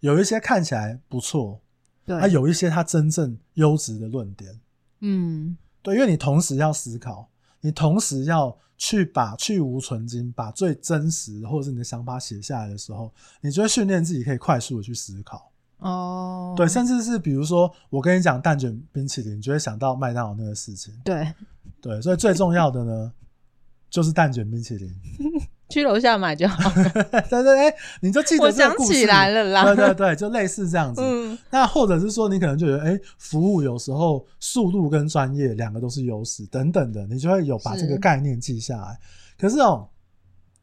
[0.00, 1.60] 有一些看起来不错，
[2.04, 4.60] 对，还有一些它真正优质的论点，
[5.00, 7.28] 嗯，对，因为你同时要思考，
[7.60, 15.50] 你同时要去把去芜存菁，把最真实或者是你的想法写下来的时候，你就会训练自己可以快速的去思考。
[15.78, 20.94] 哦，对，甚至是比如说我跟你讲蛋卷冰淇淋，你就会想到麦当劳那个事情。
[21.04, 21.32] 对，
[21.80, 23.12] 对，所以最重要的呢，
[23.90, 24.94] 就是蛋卷冰淇淋。
[25.68, 26.90] 去楼下买就好了。
[27.28, 28.44] 对对对，你就记得。
[28.44, 29.64] 我想起来了啦。
[29.64, 31.00] 对对对，就类似这样子。
[31.02, 31.36] 嗯。
[31.50, 38.98] 那或者是说，你可能就觉得，哎、欸，服务有时候速度跟专业两个都是优势，等等的，你就会有把这个概念记下来。
[39.38, 39.88] 可是哦，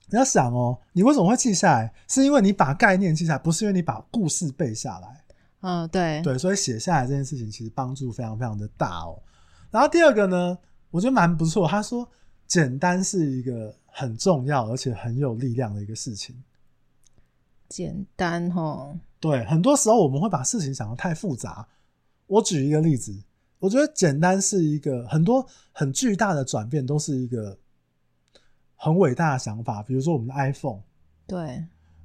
[0.10, 1.94] 你要想哦，你为什么会记下来？
[2.08, 5.24] 是因为你把概念记下来，不是因为你把故事背下来。
[5.62, 6.22] 嗯，对。
[6.22, 9.22] 对，所以写下来这件事情其实帮助非常非常的大哦。
[9.72, 10.58] 然后第二个呢，
[10.92, 11.68] 我觉得蛮不错。
[11.68, 12.08] 他说，
[12.54, 13.74] 简单是一个。
[13.96, 16.36] 很重要而且很有力量的一个事情。
[17.70, 21.68] 简单哦，对，很多时候我们会把事情想得太复杂。
[22.26, 23.16] 我举一个例子，
[23.60, 27.56] 我觉得简单是一个很多很巨大的转变，都是一个
[28.76, 29.84] 很伟大的想法。
[29.84, 30.82] 比如说我们的 iPhone，
[31.28, 31.64] 对。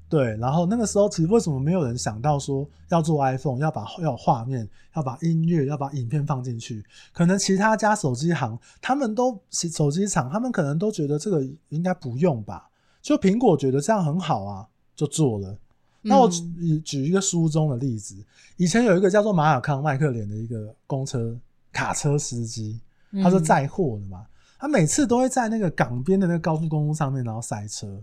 [0.09, 4.67] 对，然后那个时候其实为什么没有人想到说要做 iPhone，要把要有画面，
[4.97, 6.83] 要把音乐，要把影片放进去？
[7.13, 12.71] 可能其他家手机行，他们都手机厂，他们可能都觉得这个应该不用吧？
[13.03, 14.67] 就苹果觉得这样很好啊，
[14.97, 15.59] 就做了。
[16.01, 18.17] 那我举举一个书中的例子，
[18.57, 21.39] 以前有一个叫做马尔康麦克连的一个公车
[21.71, 22.81] 卡车司机，
[23.23, 24.25] 他是载货的嘛，
[24.59, 28.03] 他每次都会在那个港边的那个高速公路上面，然后塞车。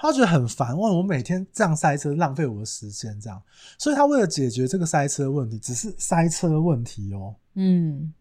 [0.00, 0.90] 他觉得很烦，哇！
[0.90, 3.42] 我每天这样塞车，浪费我的时间，这样，
[3.78, 8.12] 所以他为了解决这个塞车问题，只是塞车问题哦，嗯，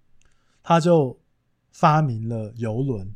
[0.62, 1.18] 他就
[1.72, 3.16] 发明了游轮，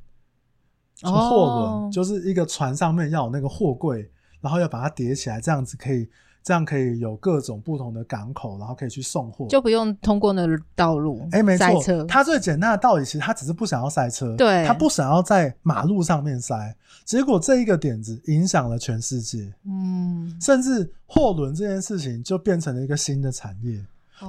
[1.02, 6.10] 货轮，就是一个船上面要有那个货柜，然后要把它叠起来，这样子可以。
[6.44, 11.22] 这样可以有各种不同的港口，然后可以去送货，就不用通过那个道路。
[11.32, 12.04] 哎、欸，没错。
[12.06, 16.76] 他最简单的道理，其实他只是不想要塞车，对，他不想要在马路上面塞。
[17.06, 23.82] 结果这一个点子影响了全世界，嗯，甚至货轮这件事情就变成了一个新的产业。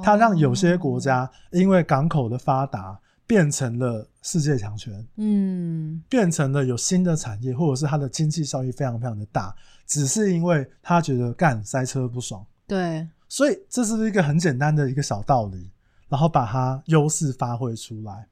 [0.03, 9.55] 它让有些国家因为港口的发达，变成了世界强权，嗯，变成了有新的产业，或者是它的经济效益非常非常的大。
[9.87, 15.71] 只是因为他觉得干塞车不爽，对，所以这是一个很简单的一个小道理，
[16.09, 18.27] 然后把它优势发挥出来，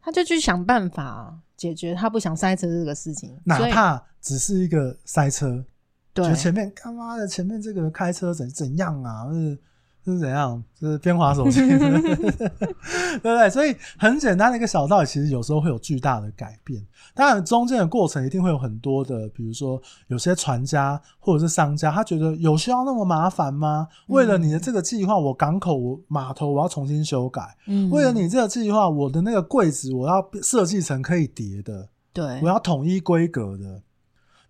[0.00, 5.64] 他就去想办法解决他不想塞车这个事情，哪怕只是一个塞车，
[6.12, 9.26] 对，前面他妈的前面这个开车怎怎样啊？
[9.26, 9.58] 就是
[10.04, 10.62] 是怎样？
[10.80, 11.78] 就是边滑手机， 对
[13.18, 13.50] 不对？
[13.50, 16.82] 所以很简单的一个小道理，其实有时候会有巨大的改变。
[17.14, 23.86] 当然，中间的过程一定会有很多的，比如说有些船家或者是商家，他觉得有需要那么麻烦吗？
[24.06, 27.56] 为了你的这个计划，我港口、我码头我要重新修改。
[27.66, 33.82] 嗯，为了你这个计划，我的那个柜子我要设计成可以叠的，对，我要统一规格的。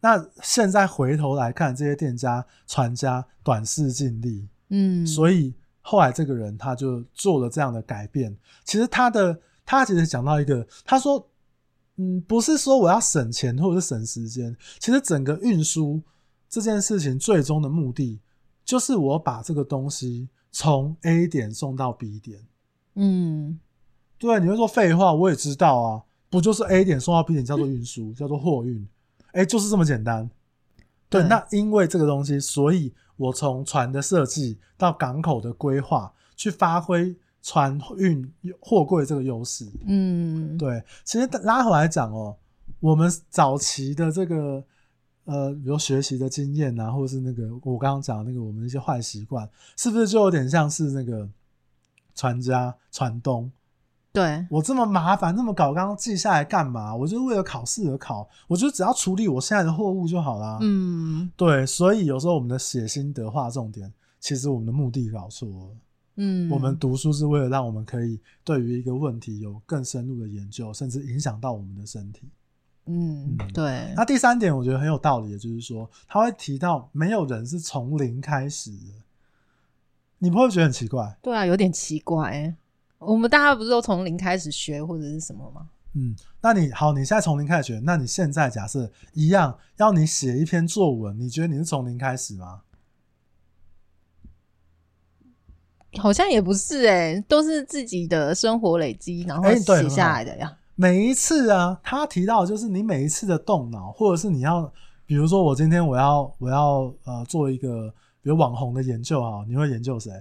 [0.01, 4.49] 那现在回头来看，这些店家、船家短视近利。
[4.73, 8.37] 嗯，所以后来这个人他就做了这样的改变。
[8.65, 11.29] 其实他的他其实讲到一个，他说，
[11.97, 16.01] 嗯，不是说我要省钱或者是省时间，其实整个运输
[16.49, 18.21] 这件事情最终的目的
[18.65, 22.41] 就是我把这个东西从 A 点送到 B 点。
[22.95, 23.59] 嗯，
[24.19, 28.87] 对，你会说废话，我也知道啊，不就是 A 点送到 B 点叫做运输，叫做货运，
[29.33, 30.31] 哎，就是这么简单。
[31.09, 32.95] 对，那因为这个东西，所以。
[33.21, 39.69] 我从船的设计到港口的规划，去发挥船运货柜这个优势。
[39.87, 40.83] 嗯，对。
[41.05, 42.35] 其实拉回来讲哦，
[42.81, 44.65] 我们早期的这个
[45.25, 51.29] 呃，比如学习的经验啊，或者是那个我刚刚讲那个我们一些坏习惯，是不是就有点像是那个
[52.15, 53.53] 船家船东？
[54.13, 56.95] 对，我这么麻烦，这么搞，刚刚记下来干嘛？
[56.95, 60.59] 我就为了考试而考，我就只要处理我现在的货物就好啦。
[60.61, 65.77] 嗯，对，所以有时候我们的写心得画重点，其实我们的目的搞错了。
[66.17, 72.29] 嗯，我们读书是为了让我们可以对于一个问题有更深入的研究，甚至影响到我们的身体。
[72.87, 73.95] 嗯，对。
[73.95, 78.93] 那第三点我觉得很有道理，也就是说他会提到没有人是从零开始的，
[80.19, 81.17] 你不会觉得很奇怪？
[81.23, 82.57] 对啊，有点奇怪欸。
[83.01, 85.69] 我们大家不是都从零开始学或者是什么吗？
[85.95, 92.61] 嗯，那你好，你现在从零开始学，那你现在假设一样要你写一篇作文，你觉得你是从零开始吗？
[95.99, 100.57] 好像也不是哎、欸，都是自己的生活累积，然后写下来的呀、欸。
[100.77, 104.73] 每一次啊，他提到就是你每一次的动脑，或者是你要，
[105.07, 110.13] 比如说我今天我要我要呃做一个比如网红的研究啊，你会研究谁？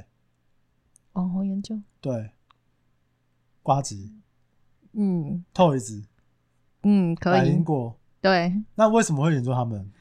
[1.14, 1.80] 网红研究？
[2.02, 2.32] 对。
[3.62, 4.14] 呱吉，
[4.94, 6.04] 嗯，Toys，
[6.84, 9.92] 嗯，可以，百灵果，对，那为什么会研究他们？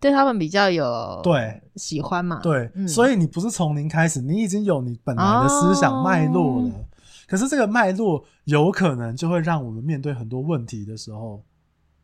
[0.00, 2.40] 对他们比较有对喜欢嘛？
[2.40, 6.68] 对，嗯、所以你不是从零开始，你已经有你本来的思想脉络了。
[6.68, 6.84] 哦、
[7.26, 11.42] 可是这个脉络有可能就会让我们面对很多问题的时候，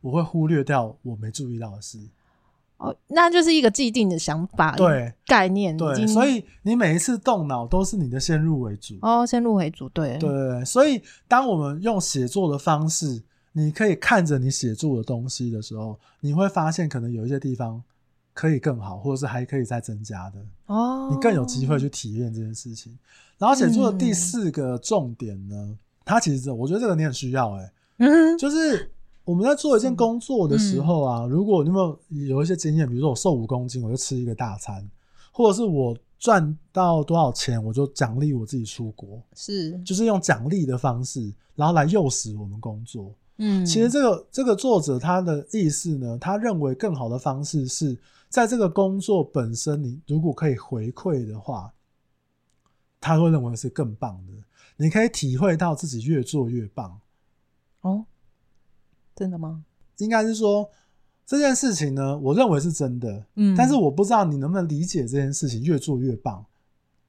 [0.01, 1.97] 我会忽略掉我没注意到的事。
[2.77, 8.95] 哦，那就是一个既定的想法，对概念，对，所以你每一次动脑都是你的先入为主。
[9.01, 17.81] 哦，先入为主，对，对，所以当我们用写作的方式，你可以看着你写作的东西的时候，你会发现可能有一些地方
[18.33, 20.45] 可以更好，或者是还可以再增加的。
[20.65, 22.97] 哦，你更有机会去体验这件事情。
[23.37, 28.91] 然后写作的第四个重点呢，嗯、它其实我觉得这个你很需要、欸，哎，嗯，就是。
[29.25, 34.87] 我们在做一件工作的时候啊，如果你有没有有一些经验，比如说我瘦五公斤，我就吃一个大餐，
[35.31, 43.11] 或者是我赚到多少钱，我就奖励我自己出国，是，就是用奖励的方式，然后来诱使我们工作。
[43.37, 47.97] 嗯，其实这个这个作者他的意思呢，他认为更好的方式是
[48.29, 51.73] 在这个工作本身，你如果可以回馈的话，
[53.01, 54.33] 他会认为是更棒的。
[54.77, 56.99] 你可以体会到自己越做越棒。
[57.81, 58.05] 哦。
[59.15, 59.63] 真的吗？
[59.97, 60.69] 应该是说
[61.25, 63.25] 这件事情呢，我认为是真的。
[63.35, 66.45] 嗯，但是我不知道你能不能理解这件事情越做越棒。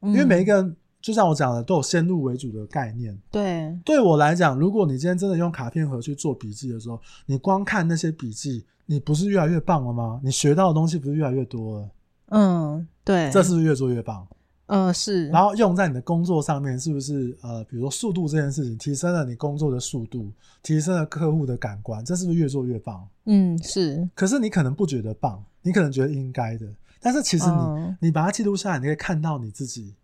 [0.01, 3.19] 嗯，因为每一个人就像我讲的，都有先入为主的概念。
[3.31, 10.21] 对，对我来讲，如果你今天真的用卡片盒去做笔记的时候，你光看那些笔记，你不是越来越棒了吗？
[10.23, 11.90] 你学到的东西不是越来越多了？
[12.29, 14.27] 嗯，对，这是不是越做越棒？
[14.66, 15.29] 嗯，是。
[15.29, 23.09] 然后用在你的工作上面，是不是呃，比如说速度这件事情，提升了你工作的速度，提升了客户的感官，这是不是越做越棒？
[23.26, 24.09] 嗯，是。
[24.14, 26.66] 可是你可能不觉得棒，你可能觉得应该的，
[27.00, 29.94] 但是其实你、哦、你把它记录下来，你可以看到你自己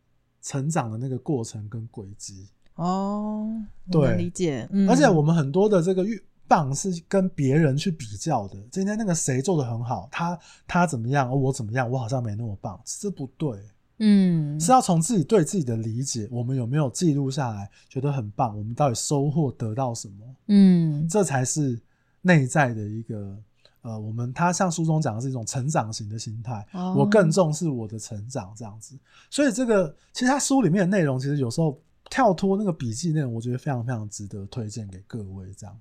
[0.40, 2.46] 成长的那个过程跟轨迹。
[2.76, 3.50] 哦，
[3.90, 4.68] 对，理解。
[4.70, 13.58] 嗯、而且我们很多的这个越棒是跟别人去比较的，今天那个谁做的很好，他他怎么样，我怎么样，我好像没那么棒，这不对。
[13.98, 18.56] 嗯，是要从自己对自己的理解，我们有没有记录下来，觉得很棒？
[18.56, 20.36] 我们到底收获得到什么？
[20.48, 21.80] 嗯，这才是
[22.20, 23.38] 内在的一个
[23.82, 26.66] 呃，我们他像书中讲的是一种成长型的心态。
[26.72, 28.98] 哦，我更重视我的成长，这样子。
[29.30, 35.52] 所以这个其实他书里面的内容，其实有时候跳脱那个笔记内容，我觉得非常非常值得推荐给各位。
[35.56, 35.78] 这样，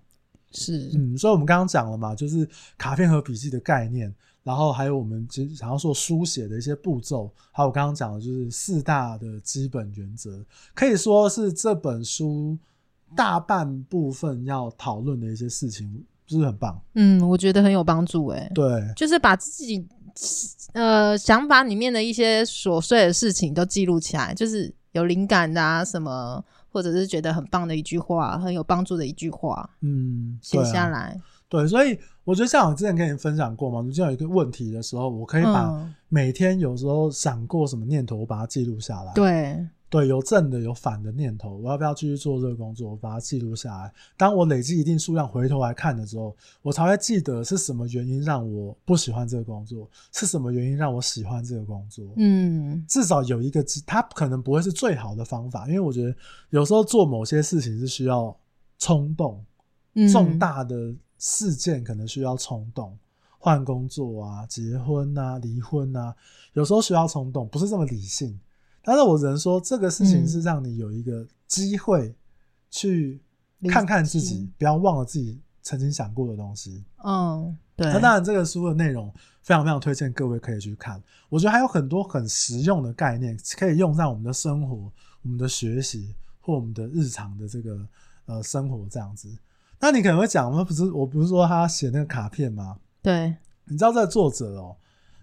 [0.51, 4.13] 是，嗯，所以我们刚刚讲了嘛，就是卡片和笔记的概念，
[4.43, 12.57] 然后还有我们其实想要说书写的一些步骤，还有我刚刚讲的就是四大的基本原则，可以说是这本书
[13.15, 15.87] 大半部分要讨论的一些事情，
[16.27, 16.81] 是不是很棒？
[16.95, 18.65] 嗯，我觉得很有帮助，诶，对，
[18.95, 19.87] 就是把自己
[20.73, 26.43] 呃想法里面的一些琐碎的事情都记录起来，就是有灵感的啊什么。
[26.73, 31.19] 或者是觉得很棒的一句话，很有帮助的一句话，嗯，写下来
[31.51, 39.13] 对、所以我觉得像我之前跟你分享过嘛，你就有一个问题的时候，我可以把每天有时候想过什么念头，我把它记录下来。
[39.13, 39.67] 对。
[39.91, 42.91] 对，有正的有反的念头，我要不要继续做这个工作？
[42.91, 43.91] 我把它记录下来。
[44.15, 52.05] 当我累积一定数量，回头来看的时候，我才会记得是什么原因让我不喜欢这个工作，是什么原因让我喜欢这个工作。
[52.15, 56.15] 嗯，至少有一个，它可能不会是最好的方法，因为我觉得
[56.51, 58.33] 有时候做某些事情是需要
[58.79, 59.43] 冲动，
[60.09, 62.97] 重大的事件可能需要冲动，
[63.37, 66.15] 换工作啊、结婚啊、离婚啊，
[66.53, 68.37] 有时候需要冲动，不是这么理性。
[68.83, 72.15] 但是我只能说，这个事情是让你有一个机会
[72.71, 73.21] 去
[73.69, 76.83] 看看自己，不要忘了自己曾经想过的东西。
[77.03, 77.85] 嗯，对。
[77.93, 79.13] 那当然，这个书的内容
[79.43, 80.99] 非常非常推荐各位可以去看。
[81.29, 84.91] 我觉得还有很多很实用的概念可以用在我们的生活、
[85.21, 87.87] 我们的学习或我们的日常的这个
[88.25, 89.29] 呃生活这样子。
[89.81, 92.77] 那你可能会讲，我不是我不是说他写那个卡片吗？
[93.01, 93.35] 对。
[93.65, 94.77] 你知道这个作者哦，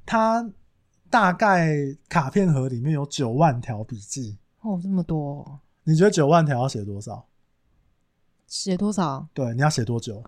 [0.04, 0.50] 他。
[1.10, 1.74] 大概
[2.06, 5.58] 卡片盒里面有九万条笔记哦，这么多！
[5.84, 7.24] 你觉得九万条要写多少？
[8.46, 9.26] 写多少？
[9.32, 10.22] 对，你要写多久？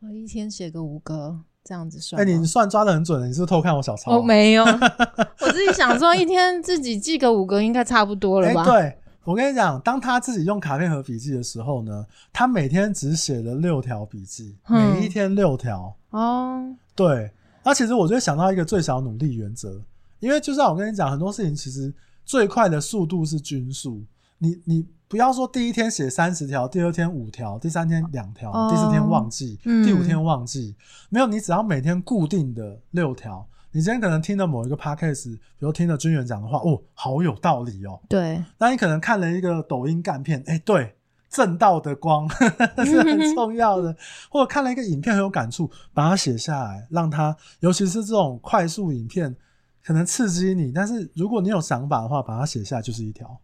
[0.00, 2.20] 我一天写个五个，这样子算。
[2.20, 4.10] 哎、欸，你算抓的很准的，你是不是偷看我小抄？
[4.10, 4.64] 我、哦、没有，
[5.38, 8.64] 我自己想说，一天自己记个五个应该差不多了吧？
[8.64, 16.20] 欸、对，我跟你讲，当他自己用卡片和笔记的时候呢，他每天只写了六条笔记，每一天六条、嗯。
[16.20, 17.30] 哦，对。
[17.64, 19.80] 那其实我就会想到一个最小努力原则，
[20.18, 21.94] 因为就像我跟你讲，很多事情其实
[22.24, 24.02] 最快的速度是均速。
[24.38, 30.74] 你你不要说第一天写三十条，第二天五条，第三天两条，第四天忘记，第五天忘记，
[31.10, 33.46] 没有，你只要每天固定的六条。
[33.72, 37.98] 你今天可能听了某一个 podcast，比如听了军远讲的话，哦，好有道理哦。
[38.08, 38.42] 对。
[38.58, 40.94] 那你可能看了一个抖音干片，哎，对。
[41.30, 42.28] 正道的光
[42.84, 43.96] 是很 重要的，
[44.30, 49.34] 或者看了一个影片很有感触，把它写下来，让它，尤其是这种快速影片，
[49.82, 50.70] 可能刺激你。
[50.70, 53.34] 但是如果你有想法的话，把它写下来就是一条。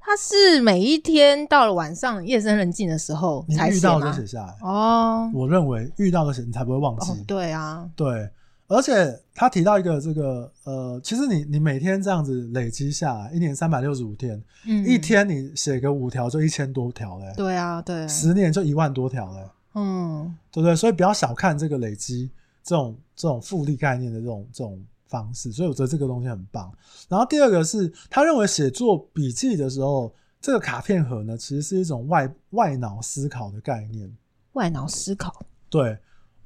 [0.00, 3.66] 它是每一天到了晚上夜深人静的时候才写吗？
[3.70, 5.30] 你遇到就写下来哦。
[5.32, 7.12] 我认为遇到的写你才不会忘记。
[7.12, 8.28] 哦、对啊，对。
[8.68, 17.32] 而且他提到一个这个呃，其实你你每天这样子累积下来，一年三百六十五天，嗯，一天你写个五条就一千多条嘞。
[17.36, 19.48] 对啊，对，十年就一万多条嘞。
[19.74, 20.74] 嗯，对不对？
[20.74, 22.30] 所以不要小看这个累积
[22.64, 25.52] 这种这种复利概念的这种这种方式。
[25.52, 26.72] 所以我觉得这个东西很棒。
[27.08, 34.10] 然后第二个是他认为写作笔记的时候，这个卡片盒呢，其实是一种外外脑思考的概念。
[34.54, 35.96] 外脑思考，对。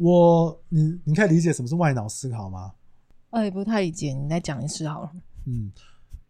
[0.00, 2.72] 我，你你可以理解什么是外脑思考吗？
[3.28, 5.10] 哎、欸，不太理解，你再讲一次好了。
[5.46, 5.70] 嗯，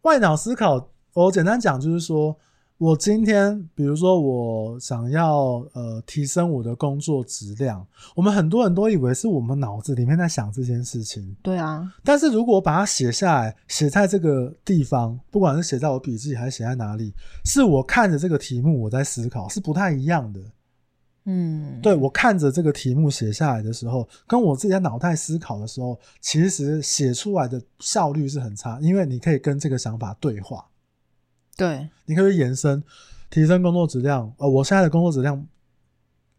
[0.02, 2.36] 外脑思考，我简单讲就是说，
[2.78, 11.36] 我今天比如说我想要呃提升我的工作质量，我们很多人都以为是我们脑子里面在想这件事情。
[11.40, 17.14] 对啊，但是如果我把它写下来，写在这个地方，不管是写在我笔记还是写在哪里，
[17.44, 20.40] 是我看着这个题目我在思考，是不太一样的。
[21.24, 30.64] 嗯，对，我看着这个题目写下来的时候，跟我自己在脑袋思考的时候，其实写出来的效率是很差，因为你可以跟这个想法对话。
[31.56, 32.82] 对，你可以延伸，
[33.28, 34.32] 提升工作质量。
[34.38, 35.46] 呃，我现在的工作质量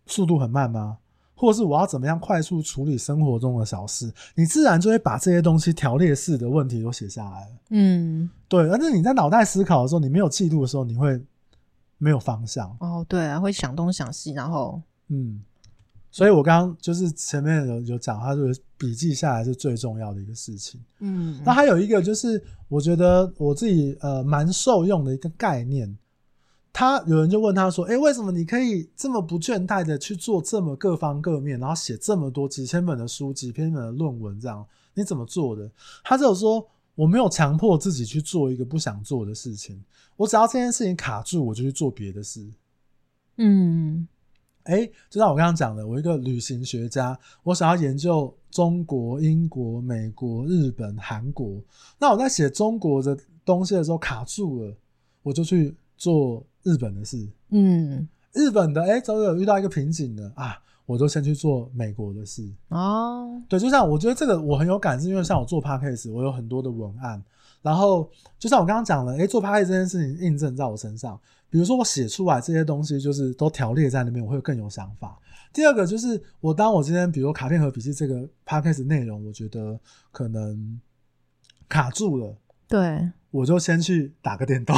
[0.07, 0.97] 速度很慢吗？
[1.35, 4.11] 或者是我要怎么样快速处理生活中的小事？
[4.33, 7.51] 你自然就会把这些东西条列式的问题都写下来了。
[7.69, 8.67] 嗯，对。
[8.67, 11.21] 但是你在脑袋思考的时候，你没有记录的时候，你会。
[12.03, 15.39] 没有方向哦，对啊，会想东想西，然后嗯，
[16.09, 25.95] 所以我刚刚就是前面有有讲，他就是笔记下来是最重要的一个事情，嗯，那还有一个就是我觉得我自己呃蛮受用的一个概念，
[26.73, 35.69] 他有人就问他说，诶，为什么你可以这么不倦怠的去做这么各方各面，然后写这么多几千本的书、几篇本的论文，这样你怎么做的？
[36.03, 36.67] 他就说。
[36.95, 39.81] 我没有强迫自己去做一个不想做的事情，
[40.15, 42.45] 我只要这件事情卡住，我就去做别的事。
[43.37, 44.07] 嗯，
[44.63, 51.59] 哎，就像我刚刚讲的，我一个旅行学家，我想要研究中国、英国、美国、日本、韩国。
[51.97, 54.75] 那我在写中国的东西的时候卡住了，
[55.23, 57.27] 我就去做日本的事。
[57.49, 62.49] 嗯，日本的哎，总有遇到一个瓶颈了啊，我都先去做美国的事。
[62.69, 67.23] 哦，对，就像我觉得这个我很有感，是因为像我做 podcast，我有很多的文案，
[67.61, 71.19] 然后就像我刚刚讲的，诶，做 podcast 这件事情印证在我身上。
[71.49, 75.19] 比如说我写出来这些东西，就是都条列在那边，我会更有想法。
[75.53, 79.77] 第二个就是我当我今天比如说卡片和笔记这个 podcast 内容，我觉得
[80.11, 80.79] 可能
[81.67, 82.35] 卡住了，
[82.67, 83.11] 对。
[83.31, 84.75] 我就先去打个电动，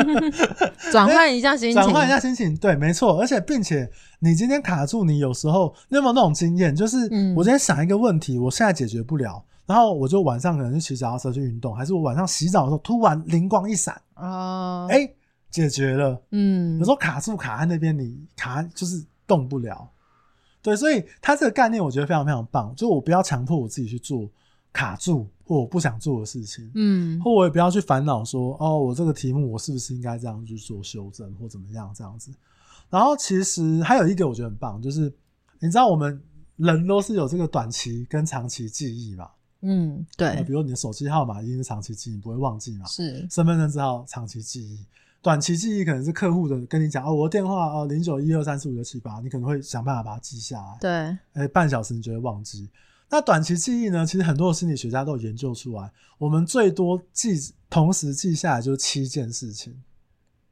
[0.92, 2.54] 转换一下心情，转换一下心情。
[2.56, 3.18] 对，没错。
[3.18, 6.76] 而且，并且，你今天卡住，你有时候你有没有那种经验？
[6.76, 6.98] 就是
[7.34, 15.16] 我今天想一个问题，我现在解决不了，然后我就晚上可能去骑脚踏车去运动，还是我晚上洗澡的时候突然灵光一闪啊，哎、欸，
[15.50, 16.22] 解决了。
[16.32, 19.88] 嗯，有时候卡住卡在那边，你卡就是动不了。
[20.62, 22.74] 对，所以它这个概念我觉得非常非常棒。
[22.76, 24.28] 就我不要强迫我自己去做
[24.72, 25.28] 卡住。
[25.44, 32.30] 或我不想做的事情，嗯，或我也不要去烦恼说，哦，我这个题目我是不是应该这样去做修正或怎么样这样子。
[32.88, 35.12] 然后其实还有一个我觉得很棒，就是
[35.58, 36.22] 你知道我们
[36.54, 39.28] 人都是有这个短期跟长期记忆嘛，
[39.62, 44.86] 嗯，对，比如你的手机号码一定是长期记忆，你不会忘记嘛，是身份证字号长期记忆，
[45.20, 52.70] 短期记忆可能是客户的跟你讲哦，我的电话哦零九一二三四五六七八，你可能会想办法把它记下来，对，哎、欸，半小时你就会忘记。
[53.10, 54.06] 那短期记忆呢？
[54.06, 59.74] 其实很多的心理学家都有研究出来，我们最多记同时记下来就是七件事情。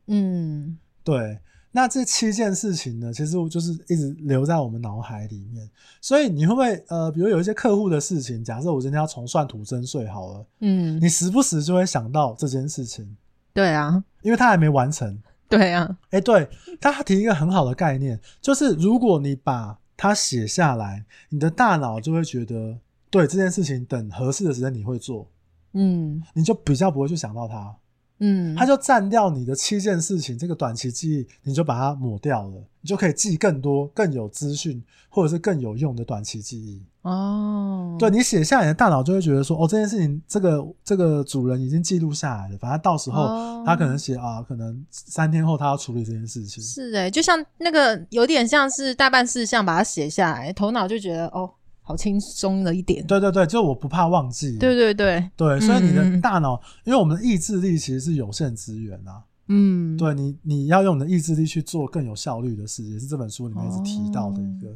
[0.09, 1.39] 嗯，对。
[1.71, 5.69] 那这七件事情呢，其实就是一直留在我们脑海里面。
[6.01, 13.17] 所以你会不会呃，比如有一些客户的事情，假设我今天要重算土增税好了，嗯，你时不时就会想到这件事情。
[13.53, 15.17] 对啊，因为他还没完成。
[15.49, 16.49] 对啊，哎、欸，对，
[16.81, 22.79] 他提一个很好的概念，就是如果你把他写下来，你的大脑就会觉得，
[23.11, 25.29] 对这件事情，等合适的时间你会做，
[25.73, 27.77] 嗯，你就比较不会去想到它，
[28.21, 36.81] 嗯，它就占掉你的七件事情，这个短期记忆你就把它抹掉了，你就可以记更多更有资讯或者是更有用的短期记忆。
[37.09, 46.63] 哦，对，你写下来的大脑就会觉得说，哦，这件事情，这个这个主人已经记录下来了，反正到时候他可能写、哦、啊，可能三天后他要处理这件事情。
[46.63, 51.51] 是哎、欸，就像那个有点像是大办事项，把它写下来，头脑就觉得哦，
[51.81, 53.07] 好轻松了一点。
[53.07, 54.59] 对对对，就我不怕忘记。
[54.59, 59.25] 对对对对，所以你的大脑，嗯、因为我们的意志力其实是有限资源啊。
[59.49, 64.69] 嗯，对你，你要用你的意志力去做更有效率的事，也是这本书里面一直提到的一个。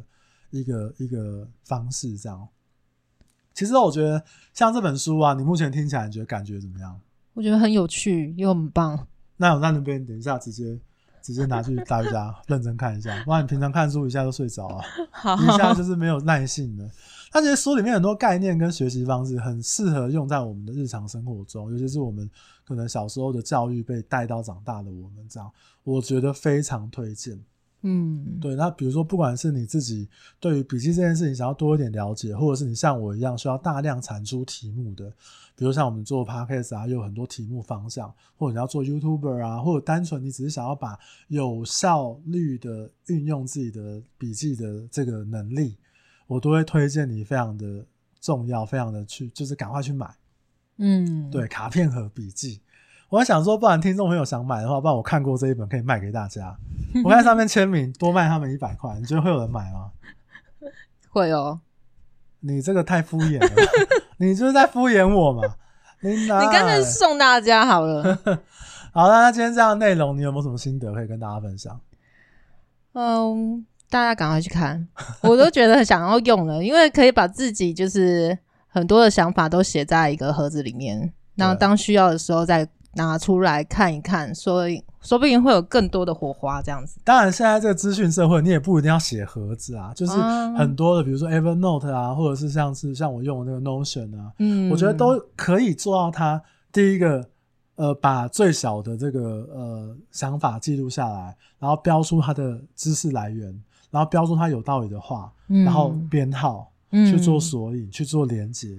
[0.53, 2.47] 哦一个一个方式这样，
[3.53, 4.23] 其实我觉得
[4.53, 6.99] 像这本书啊，你目前听起来你觉得感觉怎么样？
[7.33, 9.07] 我觉得很有趣又很棒。
[9.37, 10.79] 那我在那边等一下直接
[11.23, 14.83] 直接拿去大家认真看一下，不然你平常看书一下就睡着了，
[15.41, 16.87] 一下就是没有耐性的。
[17.33, 22.29] 那其实书里面很多概念跟学习方式很适合用在我们的日常生活中，尤其是我们
[22.63, 25.51] 可能小时候的教育被带到长大的我们这样，
[25.83, 27.43] 我觉得非常推荐。
[27.85, 30.07] 嗯，对，那比如说，不管是你自己
[30.39, 35.09] 对于笔记这件事情想要多一点了解，或者是你像我一样需要大量产出题目的，
[35.53, 45.75] 比如像我们做 Podcast 啊，有很多题目方向，或者你要做 YouTuber 啊，或者单纯你只是想要把有效率的运用自己的笔记的这个能力，
[46.27, 47.85] 我都会推荐你非常的
[48.21, 50.09] 重要，非常的去，就是赶快去买。
[50.77, 52.61] 嗯，对，卡片和笔记。
[53.13, 56.57] 我还想说，不然听众朋友想买的话，不然我看过这一本可以卖给大家。
[57.05, 59.91] 我看上面签名，多卖他们一百块，你觉得会有人买吗？
[61.11, 61.59] 会哦。
[62.39, 63.71] 你这个太敷衍了，
[64.17, 65.43] 你就是在敷衍我嘛？
[66.01, 68.17] 你你干脆送大家好了。
[68.91, 71.79] 好了，那今天这样的内容，你有没有什么心得可以跟大家分享？
[72.93, 74.87] 嗯，大家赶快去看，
[75.21, 78.35] 我都觉得很想要用了，因为可以把自己就是
[78.69, 82.67] 很多的想法都写在一个盒子里面，然后当需要的时候再。
[82.95, 86.99] 拿出来看一看，所以说不定会有更多的火花这样子。
[87.03, 90.13] 当然，现在这个资讯社会，你也不一定要写盒子啊，就是
[90.57, 96.11] 很多的，比如说 Evernote 啊，或者是像是像我用的那个 Notion 啊，嗯，我觉得都可以做到。
[96.11, 96.41] 它
[96.71, 97.27] 第一个，
[97.75, 99.21] 呃，把最小的这个
[99.51, 103.47] 呃想法记录下来，然后标出它的知识来源，
[103.89, 108.77] 然后标出它有道理的话，嗯、然后编号，去做索引，嗯、去做连结。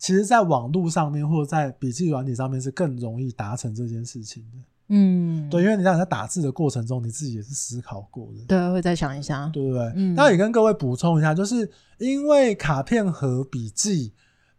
[0.00, 4.58] 其实，在网络上面或者在笔记软体上面是更容易达成这件事情的。
[4.88, 8.44] 嗯，对，因为你让你在打字的过程中，你自己也是思考过的。
[8.48, 9.92] 对，会再想一下，对不对？
[9.94, 10.14] 嗯。
[10.14, 14.10] 那也跟各位补充一下，就是因为卡片和笔记，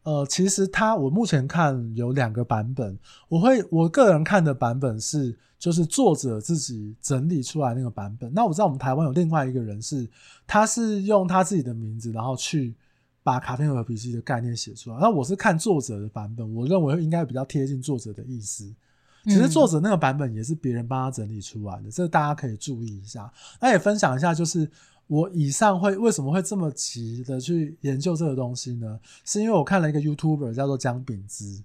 [0.04, 2.96] 呃，其实它我目前看有两个版本。
[3.28, 8.32] 我会我个人看的版本是，就是作者自己整理出来那个版本。
[8.32, 10.08] 那我知道我们台湾有另外一个人是，
[10.46, 12.76] 他是用他自己的名字，然后去。
[13.24, 18.74] 把卡片和笔记的概念写出来，那我是看作者的版本，我认为应该比较贴近作者的意思。
[19.26, 23.32] 其实作者那个版本也是别人帮他整理出来的，这大家可以注意一下。
[23.60, 24.68] 那也分享一下，就是
[25.06, 29.00] 我以上会为什么会这么急的去研究这个东西呢？
[29.24, 31.62] 是因为我看了一个 YouTuber 叫做姜饼之，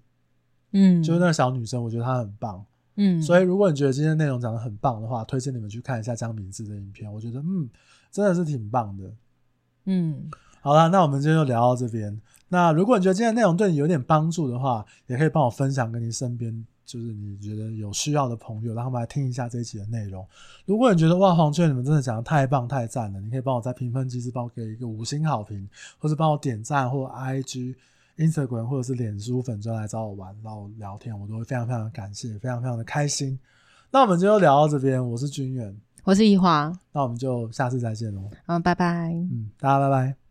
[0.72, 2.62] 嗯，就是那个小女生，我觉得她很棒，
[2.96, 7.66] 嗯，所以如果你觉得今天内容讲的很棒的话，推荐你们去看一下姜饼汁的影片，我觉得嗯，
[8.10, 9.10] 真的是挺棒的，
[9.86, 10.30] 嗯，
[10.66, 12.20] 好了，那我们今天就聊到这边。
[12.48, 16.66] 那如果你觉得今天内容对你有点帮助的话，也可以帮我分享给你身边。
[16.84, 20.26] 就是你觉得有需要的朋友，让他们来听一下这一期的内容。
[20.64, 25.68] 如果你觉得哇，黄雀你们真的讲的太棒太赞了，你可以帮我在评分机制帮我给一个五星好评，
[26.00, 27.76] 或是帮我点赞，或 IG、
[28.16, 33.38] Instagram 或者是脸书粉专来找我玩，然后聊天，我都会非常非常的感谢，非常非常的开心。
[33.92, 38.22] 那我们今天就聊到这边，我是君远，我是宜华，那我们就下次再见喽。
[38.46, 39.12] 嗯，拜拜。
[39.12, 40.25] 嗯，大家拜拜。